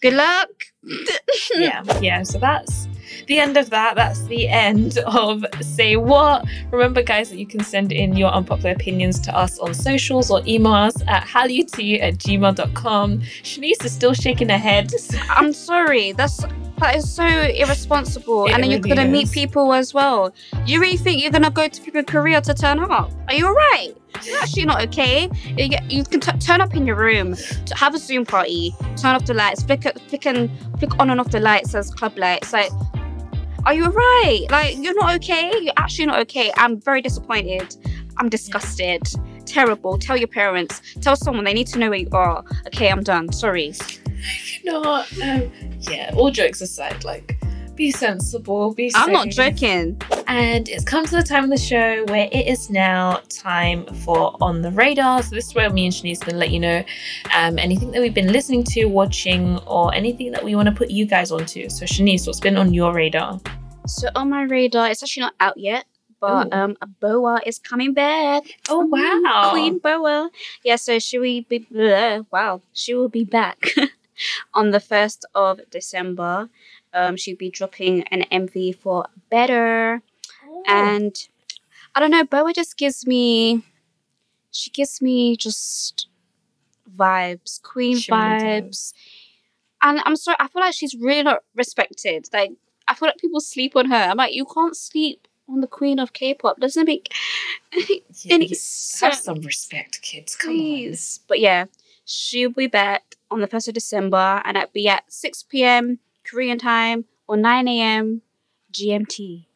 Good 0.00 0.12
luck. 0.12 0.48
yeah, 1.56 1.82
yeah. 2.00 2.22
So 2.22 2.38
that's 2.38 2.86
the 3.26 3.40
end 3.40 3.56
of 3.56 3.70
that. 3.70 3.96
That's 3.96 4.22
the 4.24 4.46
end 4.46 4.98
of 4.98 5.44
Say 5.60 5.96
What. 5.96 6.46
Remember, 6.70 7.02
guys, 7.02 7.30
that 7.30 7.38
you 7.38 7.46
can 7.46 7.64
send 7.64 7.90
in 7.90 8.14
your 8.14 8.30
unpopular 8.30 8.72
opinions 8.72 9.18
to 9.20 9.36
us 9.36 9.58
on 9.58 9.74
socials 9.74 10.30
or 10.30 10.42
email 10.46 10.74
us 10.74 11.02
at 11.08 11.24
hallyutea 11.24 12.00
at 12.00 12.18
gmail.com. 12.18 13.18
Shanice 13.20 13.84
is 13.84 13.92
still 13.92 14.14
shaking 14.14 14.50
her 14.50 14.58
head. 14.58 14.92
I'm 15.30 15.52
sorry. 15.52 16.12
That's 16.12 16.44
that 16.80 16.96
is 16.96 17.10
so 17.10 17.24
irresponsible. 17.26 18.46
It 18.46 18.52
and 18.52 18.62
then 18.62 18.70
you're 18.70 18.80
gonna 18.80 19.06
meet 19.06 19.24
is. 19.24 19.30
people 19.30 19.72
as 19.72 19.92
well. 19.94 20.32
You 20.66 20.80
really 20.80 20.96
think 20.96 21.22
you're 21.22 21.32
gonna 21.32 21.50
go 21.50 21.68
to 21.68 21.80
people 21.82 22.00
in 22.00 22.04
Korea 22.06 22.40
to 22.42 22.54
turn 22.54 22.78
up? 22.80 23.12
Are 23.28 23.34
you 23.34 23.46
alright? 23.46 23.96
You're 24.24 24.38
actually 24.40 24.64
not 24.64 24.82
okay. 24.86 25.30
You, 25.56 25.68
get- 25.68 25.90
you 25.90 26.04
can 26.04 26.20
t- 26.20 26.38
turn 26.38 26.60
up 26.60 26.74
in 26.74 26.86
your 26.86 26.96
room, 26.96 27.34
to 27.34 27.74
have 27.76 27.94
a 27.94 27.98
Zoom 27.98 28.24
party, 28.24 28.74
turn 28.96 29.14
off 29.14 29.26
the 29.26 29.34
lights, 29.34 29.62
flick, 29.62 29.82
flick 30.08 30.26
and 30.26 30.50
flick 30.78 30.98
on 30.98 31.10
and 31.10 31.20
off 31.20 31.30
the 31.30 31.40
lights 31.40 31.74
as 31.74 31.90
club 31.90 32.16
lights. 32.18 32.52
Like, 32.52 32.70
are 33.66 33.74
you 33.74 33.84
alright? 33.84 34.50
Like, 34.50 34.76
you're 34.78 34.94
not 34.94 35.14
okay. 35.16 35.52
You're 35.60 35.74
actually 35.76 36.06
not 36.06 36.18
okay. 36.20 36.50
I'm 36.56 36.80
very 36.80 37.02
disappointed. 37.02 37.76
I'm 38.16 38.28
disgusted. 38.28 39.02
Terrible. 39.46 39.98
Tell 39.98 40.16
your 40.16 40.28
parents. 40.28 40.80
Tell 41.00 41.16
someone. 41.16 41.44
They 41.44 41.54
need 41.54 41.66
to 41.68 41.78
know 41.78 41.90
where 41.90 41.98
you 41.98 42.08
are. 42.12 42.44
Okay, 42.66 42.90
I'm 42.90 43.02
done. 43.02 43.32
Sorry. 43.32 43.74
No, 44.64 44.82
um, 45.22 45.50
yeah, 45.80 46.12
all 46.14 46.30
jokes 46.30 46.60
aside, 46.60 47.04
like, 47.04 47.38
be 47.74 47.92
sensible, 47.92 48.74
be 48.74 48.90
sensible. 48.90 49.16
I'm 49.16 49.26
not 49.26 49.32
safe. 49.32 49.56
joking. 49.56 50.02
And 50.26 50.68
it's 50.68 50.84
come 50.84 51.04
to 51.06 51.16
the 51.16 51.22
time 51.22 51.44
of 51.44 51.50
the 51.50 51.56
show 51.56 52.04
where 52.06 52.28
it 52.32 52.46
is 52.46 52.68
now 52.70 53.22
time 53.28 53.86
for 54.04 54.36
On 54.40 54.62
the 54.62 54.72
Radar. 54.72 55.22
So, 55.22 55.34
this 55.34 55.46
is 55.46 55.54
where 55.54 55.70
me 55.70 55.86
and 55.86 55.94
Shanice 55.94 56.20
can 56.20 56.38
let 56.38 56.50
you 56.50 56.58
know 56.58 56.84
um, 57.34 57.58
anything 57.58 57.92
that 57.92 58.02
we've 58.02 58.12
been 58.12 58.32
listening 58.32 58.64
to, 58.64 58.86
watching, 58.86 59.58
or 59.60 59.94
anything 59.94 60.32
that 60.32 60.44
we 60.44 60.54
want 60.56 60.68
to 60.68 60.74
put 60.74 60.90
you 60.90 61.06
guys 61.06 61.30
onto. 61.30 61.68
So, 61.68 61.86
Shanice, 61.86 62.26
what's 62.26 62.40
been 62.40 62.56
on 62.56 62.74
your 62.74 62.92
radar? 62.92 63.40
So 63.86 64.08
on 64.14 64.28
my 64.28 64.42
radar, 64.42 64.90
it's 64.90 65.02
actually 65.02 65.22
not 65.22 65.34
out 65.40 65.56
yet, 65.56 65.86
but 66.20 66.48
Ooh. 66.48 66.56
um, 66.56 66.76
a 66.82 66.86
BoA 66.86 67.40
is 67.46 67.58
coming 67.58 67.94
back. 67.94 68.42
Oh, 68.68 68.80
wow. 68.80 69.48
Queen 69.50 69.78
BoA. 69.78 70.30
Yeah. 70.62 70.76
So 70.76 70.98
she 70.98 71.18
will 71.18 71.42
be. 71.48 71.60
bleh, 71.60 72.26
wow, 72.30 72.60
she 72.74 72.92
will 72.94 73.08
be 73.08 73.24
back 73.24 73.70
on 74.54 74.70
the 74.70 74.80
first 74.80 75.24
of 75.34 75.60
December. 75.70 76.48
Um, 76.92 77.16
she'll 77.16 77.36
be 77.36 77.50
dropping 77.50 78.02
an 78.08 78.24
MV 78.32 78.76
for 78.76 79.06
Better, 79.30 80.02
Oh. 80.46 80.62
and 80.66 81.14
I 81.94 82.00
don't 82.00 82.10
know. 82.10 82.24
Boa 82.24 82.52
just 82.52 82.76
gives 82.76 83.06
me. 83.06 83.62
She 84.50 84.70
gives 84.70 85.02
me 85.02 85.36
just 85.36 86.08
vibes, 86.96 87.62
Queen 87.62 87.98
She 87.98 88.10
vibes. 88.10 88.92
And 89.82 90.00
I'm 90.04 90.16
sorry, 90.16 90.36
I 90.40 90.48
feel 90.48 90.62
like 90.62 90.74
she's 90.74 90.94
really 90.94 91.22
not 91.22 91.44
respected. 91.54 92.28
Like, 92.32 92.52
I 92.88 92.94
feel 92.94 93.08
like 93.08 93.18
people 93.18 93.40
sleep 93.40 93.76
on 93.76 93.90
her. 93.90 93.96
I'm 93.96 94.16
like, 94.16 94.34
you 94.34 94.44
can't 94.46 94.76
sleep 94.76 95.28
on 95.48 95.60
the 95.60 95.66
queen 95.68 95.98
of 96.00 96.12
K-pop. 96.12 96.58
Doesn't 96.58 96.86
make 96.86 97.12
any, 97.72 98.02
Yeah, 98.24 98.54
sense. 98.54 99.00
have 99.00 99.14
some 99.14 99.40
respect, 99.42 100.02
kids. 100.02 100.34
Come 100.34 100.50
Please. 100.54 101.20
But 101.28 101.38
yeah, 101.40 101.66
she'll 102.04 102.50
be 102.50 102.66
back 102.66 103.14
on 103.30 103.40
the 103.40 103.48
1st 103.48 103.68
of 103.68 103.74
December 103.74 104.42
and 104.44 104.56
it'll 104.56 104.70
be 104.72 104.88
at 104.88 105.12
6 105.12 105.42
p.m. 105.44 105.98
Korean 106.24 106.58
time 106.58 107.04
or 107.26 107.36
9 107.36 107.68
a.m. 107.68 108.22
GMT. 108.72 109.46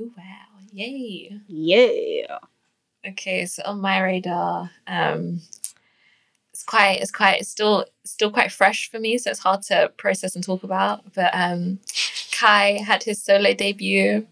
Oh, 0.00 0.10
wow. 0.16 0.24
Yay. 0.72 1.40
Yeah. 1.46 2.38
Okay, 3.06 3.46
so 3.46 3.62
on 3.64 3.80
my 3.80 4.00
radar, 4.00 4.70
um, 4.86 5.40
it's 6.52 6.62
quite, 6.62 7.00
it's 7.00 7.10
quite, 7.10 7.40
it's 7.40 7.48
still, 7.48 7.86
still 8.04 8.30
quite 8.30 8.52
fresh 8.52 8.90
for 8.90 9.00
me, 9.00 9.16
so 9.18 9.30
it's 9.30 9.40
hard 9.40 9.62
to 9.62 9.90
process 9.96 10.34
and 10.34 10.44
talk 10.44 10.62
about. 10.62 11.14
But 11.14 11.30
um, 11.32 11.80
Kai 12.32 12.82
had 12.84 13.02
his 13.02 13.22
solo 13.22 13.54
debut. 13.54 14.26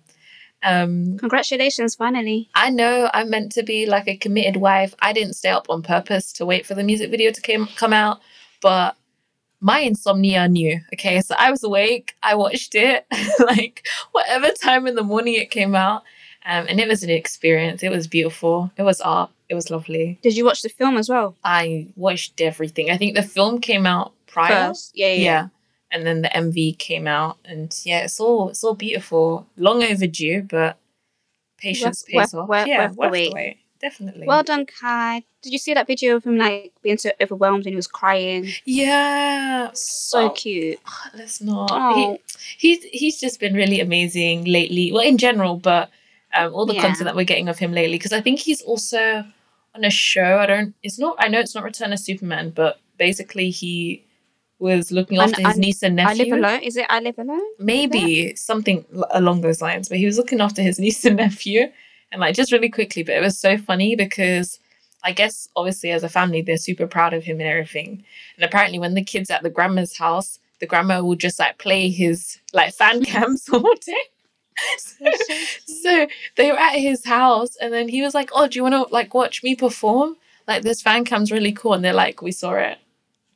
Um, 0.62 1.18
Congratulations, 1.18 1.94
finally. 1.94 2.50
I 2.54 2.70
know 2.70 3.10
I'm 3.14 3.30
meant 3.30 3.52
to 3.52 3.62
be 3.62 3.86
like 3.86 4.08
a 4.08 4.16
committed 4.16 4.56
wife. 4.56 4.94
I 5.00 5.12
didn't 5.12 5.34
stay 5.34 5.50
up 5.50 5.66
on 5.70 5.82
purpose 5.82 6.32
to 6.34 6.46
wait 6.46 6.66
for 6.66 6.74
the 6.74 6.82
music 6.82 7.10
video 7.10 7.30
to 7.30 7.40
came, 7.40 7.66
come 7.76 7.92
out, 7.92 8.20
but 8.60 8.96
my 9.60 9.80
insomnia 9.80 10.46
knew. 10.48 10.80
Okay, 10.94 11.20
so 11.20 11.34
I 11.38 11.50
was 11.50 11.64
awake. 11.64 12.14
I 12.22 12.34
watched 12.34 12.74
it 12.74 13.06
like 13.40 13.84
whatever 14.12 14.50
time 14.52 14.86
in 14.86 14.94
the 14.94 15.02
morning 15.02 15.34
it 15.34 15.50
came 15.50 15.74
out, 15.74 16.02
um, 16.46 16.66
and 16.68 16.78
it 16.80 16.88
was 16.88 17.02
an 17.02 17.10
experience. 17.10 17.82
It 17.82 17.90
was 17.90 18.06
beautiful. 18.06 18.70
It 18.76 18.82
was 18.82 19.00
art. 19.00 19.30
It 19.48 19.54
was 19.54 19.70
lovely. 19.70 20.18
Did 20.22 20.36
you 20.36 20.44
watch 20.44 20.62
the 20.62 20.68
film 20.68 20.96
as 20.98 21.08
well? 21.08 21.34
I 21.42 21.88
watched 21.96 22.40
everything. 22.40 22.90
I 22.90 22.96
think 22.98 23.14
the 23.16 23.22
film 23.22 23.60
came 23.60 23.86
out 23.86 24.12
prior. 24.26 24.68
First? 24.68 24.92
Yeah, 24.94 25.08
Yeah. 25.14 25.14
yeah. 25.22 25.48
And 25.90 26.06
then 26.06 26.20
the 26.20 26.28
MV 26.28 26.76
came 26.78 27.06
out, 27.08 27.38
and 27.46 27.74
yeah, 27.84 28.00
it's 28.04 28.20
all 28.20 28.50
it's 28.50 28.62
all 28.62 28.74
beautiful. 28.74 29.46
Long 29.56 29.82
overdue, 29.82 30.42
but 30.42 30.76
patience 31.56 32.04
Worth- 32.04 32.06
pays 32.24 32.32
worth- 32.34 32.42
off. 32.42 32.48
worth- 32.48 32.66
yeah, 32.66 32.90
worth 32.92 33.12
the 33.12 33.30
wait. 33.32 33.58
Definitely. 33.80 34.26
Well 34.26 34.42
done, 34.42 34.66
Kai. 34.66 35.22
Did 35.42 35.52
you 35.52 35.58
see 35.58 35.72
that 35.74 35.86
video 35.86 36.16
of 36.16 36.24
him 36.24 36.36
like 36.36 36.72
being 36.82 36.98
so 36.98 37.10
overwhelmed 37.20 37.64
and 37.64 37.72
he 37.72 37.76
was 37.76 37.86
crying? 37.86 38.48
yeah. 38.64 39.70
So 39.74 40.26
Oh, 40.26 40.30
cute. 40.30 40.78
Let's 41.16 41.40
not. 41.40 41.70
Oh. 41.72 42.18
He, 42.56 42.74
he's 42.74 42.82
he's 42.84 43.20
just 43.20 43.38
been 43.40 43.54
really 43.54 43.80
amazing 43.80 44.44
lately. 44.44 44.90
Well, 44.92 45.02
in 45.02 45.16
general, 45.18 45.56
but 45.56 45.90
um, 46.34 46.52
all 46.54 46.66
the 46.66 46.74
Yeah. 46.74 46.82
content 46.82 47.04
that 47.04 47.14
we're 47.16 47.24
getting 47.24 47.48
of 47.48 47.58
him 47.58 47.72
lately, 47.72 47.96
because 47.98 48.12
I 48.12 48.20
think 48.20 48.40
he's 48.40 48.62
also 48.62 49.24
on 49.74 49.84
a 49.84 49.90
show. 49.90 50.38
I 50.38 50.46
don't. 50.46 50.74
It's 50.82 50.98
not. 50.98 51.16
I 51.20 51.28
know 51.28 51.38
it's 51.40 51.54
not 51.54 51.62
Return 51.64 51.92
of 51.92 52.00
Superman, 52.00 52.50
but 52.50 52.80
basically 52.98 53.50
he 53.50 54.04
was 54.58 54.90
looking 54.90 55.18
And- 55.18 55.30
after 55.30 55.40
his 55.46 55.54
and 55.54 55.60
niece 55.60 55.82
and 55.84 55.94
nephew. 55.96 56.24
I 56.24 56.28
live 56.28 56.38
alone. 56.38 56.60
Is 56.62 56.76
it 56.76 56.86
I 56.88 56.98
live 57.00 57.18
alone? 57.18 57.42
maybe 57.60 58.34
something 58.34 58.84
along 59.12 59.42
those 59.42 59.62
lines 59.62 59.88
but 59.88 59.98
he 59.98 60.04
was 60.06 60.16
looking 60.18 60.40
after 60.40 60.62
his 60.62 60.78
niece 60.84 61.04
and 61.04 61.16
nephew 61.16 61.70
and 62.12 62.20
like 62.20 62.34
just 62.34 62.52
really 62.52 62.68
quickly 62.68 63.02
but 63.02 63.14
it 63.14 63.20
was 63.20 63.38
so 63.38 63.56
funny 63.58 63.94
because 63.96 64.58
i 65.04 65.12
guess 65.12 65.48
obviously 65.56 65.90
as 65.90 66.02
a 66.02 66.08
family 66.08 66.42
they're 66.42 66.56
super 66.56 66.86
proud 66.86 67.14
of 67.14 67.24
him 67.24 67.40
and 67.40 67.48
everything. 67.48 68.04
And 68.36 68.44
apparently 68.44 68.78
when 68.78 68.94
the 68.94 69.04
kids 69.04 69.30
at 69.30 69.42
the 69.42 69.50
grandma's 69.50 69.96
house 69.96 70.38
the 70.60 70.66
grandma 70.66 71.02
will 71.02 71.14
just 71.14 71.38
like 71.38 71.58
play 71.58 71.88
his 71.88 72.38
like 72.52 72.74
fan 72.74 73.04
cams 73.12 73.48
all 73.48 73.74
day. 73.74 74.04
So, 74.78 75.04
so 75.66 76.06
they 76.36 76.50
were 76.50 76.58
at 76.58 76.74
his 76.74 77.04
house 77.06 77.54
and 77.60 77.72
then 77.72 77.88
he 77.88 78.02
was 78.02 78.14
like 78.14 78.30
oh 78.34 78.48
do 78.48 78.58
you 78.58 78.64
want 78.64 78.74
to 78.74 78.92
like 78.92 79.14
watch 79.14 79.42
me 79.42 79.54
perform? 79.54 80.16
Like 80.48 80.62
this 80.62 80.82
fan 80.82 81.04
cam's 81.04 81.30
really 81.30 81.52
cool 81.52 81.74
and 81.74 81.84
they're 81.84 81.92
like 81.92 82.22
we 82.22 82.32
saw 82.32 82.54
it. 82.54 82.78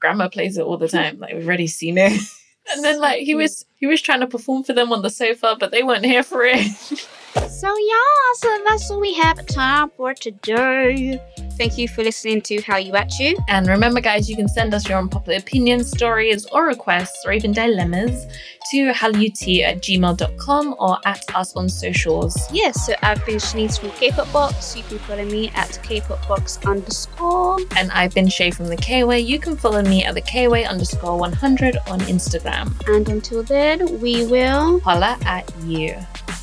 Grandma 0.01 0.29
plays 0.29 0.57
it 0.57 0.63
all 0.63 0.79
the 0.79 0.89
time 0.89 1.21
like 1.21 1.35
we've 1.35 1.47
already 1.47 1.69
seen 1.69 1.99
it. 1.99 2.21
And 2.73 2.85
then 2.85 3.01
like 3.01 3.23
he 3.23 3.35
was 3.35 3.65
he 3.75 3.89
was 3.89 4.01
trying 4.01 4.21
to 4.21 4.27
perform 4.29 4.63
for 4.63 4.73
them 4.73 4.93
on 4.93 5.03
the 5.03 5.11
sofa 5.11 5.57
but 5.59 5.73
they 5.73 5.83
weren't 5.83 6.05
here 6.05 6.23
for 6.23 6.45
it 6.45 6.65
So 7.35 7.69
yeah, 7.79 8.33
so 8.37 8.59
that's 8.69 8.91
all 8.91 9.01
we 9.01 9.15
have 9.15 9.47
time 9.47 9.91
for 9.97 10.15
today. 10.15 11.21
Thank 11.57 11.79
you 11.79 11.87
for 11.87 12.03
listening 12.03 12.41
to 12.43 12.57
Hallyu 12.57 12.93
At 12.95 13.19
U. 13.19 13.37
And 13.49 13.67
remember, 13.69 14.01
guys, 14.01 14.29
you 14.29 14.37
can 14.37 14.49
send 14.49 14.75
us 14.75 14.89
your 14.89 14.99
unpopular 14.99 15.39
opinions, 15.39 15.91
stories, 15.91 16.45
or 16.47 16.67
requests, 16.67 17.25
or 17.25 17.33
even 17.33 17.53
dilemmas 17.53 18.27
to 18.71 18.93
hallyutea 18.93 19.63
at 19.63 19.77
gmail.com 19.79 20.75
or 20.79 20.99
at 21.05 21.23
us 21.35 21.55
on 21.55 21.69
socials. 21.69 22.37
Yes, 22.53 22.87
so 22.87 22.95
I've 23.03 23.25
been 23.27 23.37
Shanice 23.37 23.79
from 23.79 23.91
K-Pop 23.91 24.33
Box. 24.33 24.77
You 24.77 24.83
can 24.83 24.99
follow 24.99 25.25
me 25.25 25.51
at 25.55 25.79
K-Pop 25.83 26.27
Box 26.27 26.59
underscore. 26.67 27.59
And 27.77 27.91
I've 27.93 28.15
been 28.15 28.29
Shai 28.29 28.51
from 28.51 28.67
the 28.67 28.77
K-Way. 28.77 29.21
You 29.21 29.39
can 29.39 29.57
follow 29.57 29.83
me 29.83 30.05
at 30.05 30.15
the 30.15 30.21
K-Way 30.21 30.65
underscore 30.65 31.19
100 31.19 31.77
on 31.87 32.01
Instagram. 32.01 32.73
And 32.89 33.09
until 33.09 33.43
then, 33.43 34.01
we 34.01 34.27
will 34.27 34.81
holla 34.81 35.19
at 35.25 35.51
you. 35.65 35.97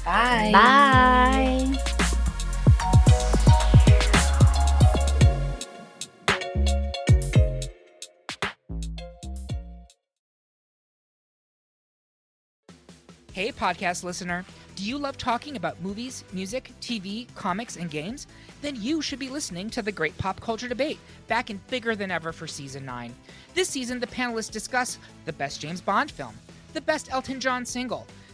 Bye. 0.09 0.49
Bye. 0.51 1.77
Hey, 13.33 13.51
podcast 13.51 14.03
listener. 14.03 14.43
Do 14.75 14.83
you 14.83 14.97
love 14.97 15.15
talking 15.19 15.55
about 15.55 15.79
movies, 15.79 16.23
music, 16.33 16.71
TV, 16.81 17.27
comics, 17.35 17.75
and 17.77 17.91
games? 17.91 18.25
Then 18.63 18.81
you 18.81 19.03
should 19.03 19.19
be 19.19 19.29
listening 19.29 19.69
to 19.69 19.83
the 19.83 19.91
Great 19.91 20.17
Pop 20.17 20.41
Culture 20.41 20.67
Debate, 20.67 20.97
back 21.27 21.51
and 21.51 21.65
bigger 21.67 21.95
than 21.95 22.09
ever 22.09 22.33
for 22.33 22.47
season 22.47 22.83
9. 22.83 23.13
This 23.53 23.69
season, 23.69 23.99
the 23.99 24.07
panelists 24.07 24.49
discuss 24.49 24.97
the 25.25 25.33
best 25.33 25.61
James 25.61 25.81
Bond 25.81 26.09
film, 26.09 26.33
the 26.73 26.81
best 26.81 27.11
Elton 27.11 27.39
John 27.39 27.63
single, 27.63 28.07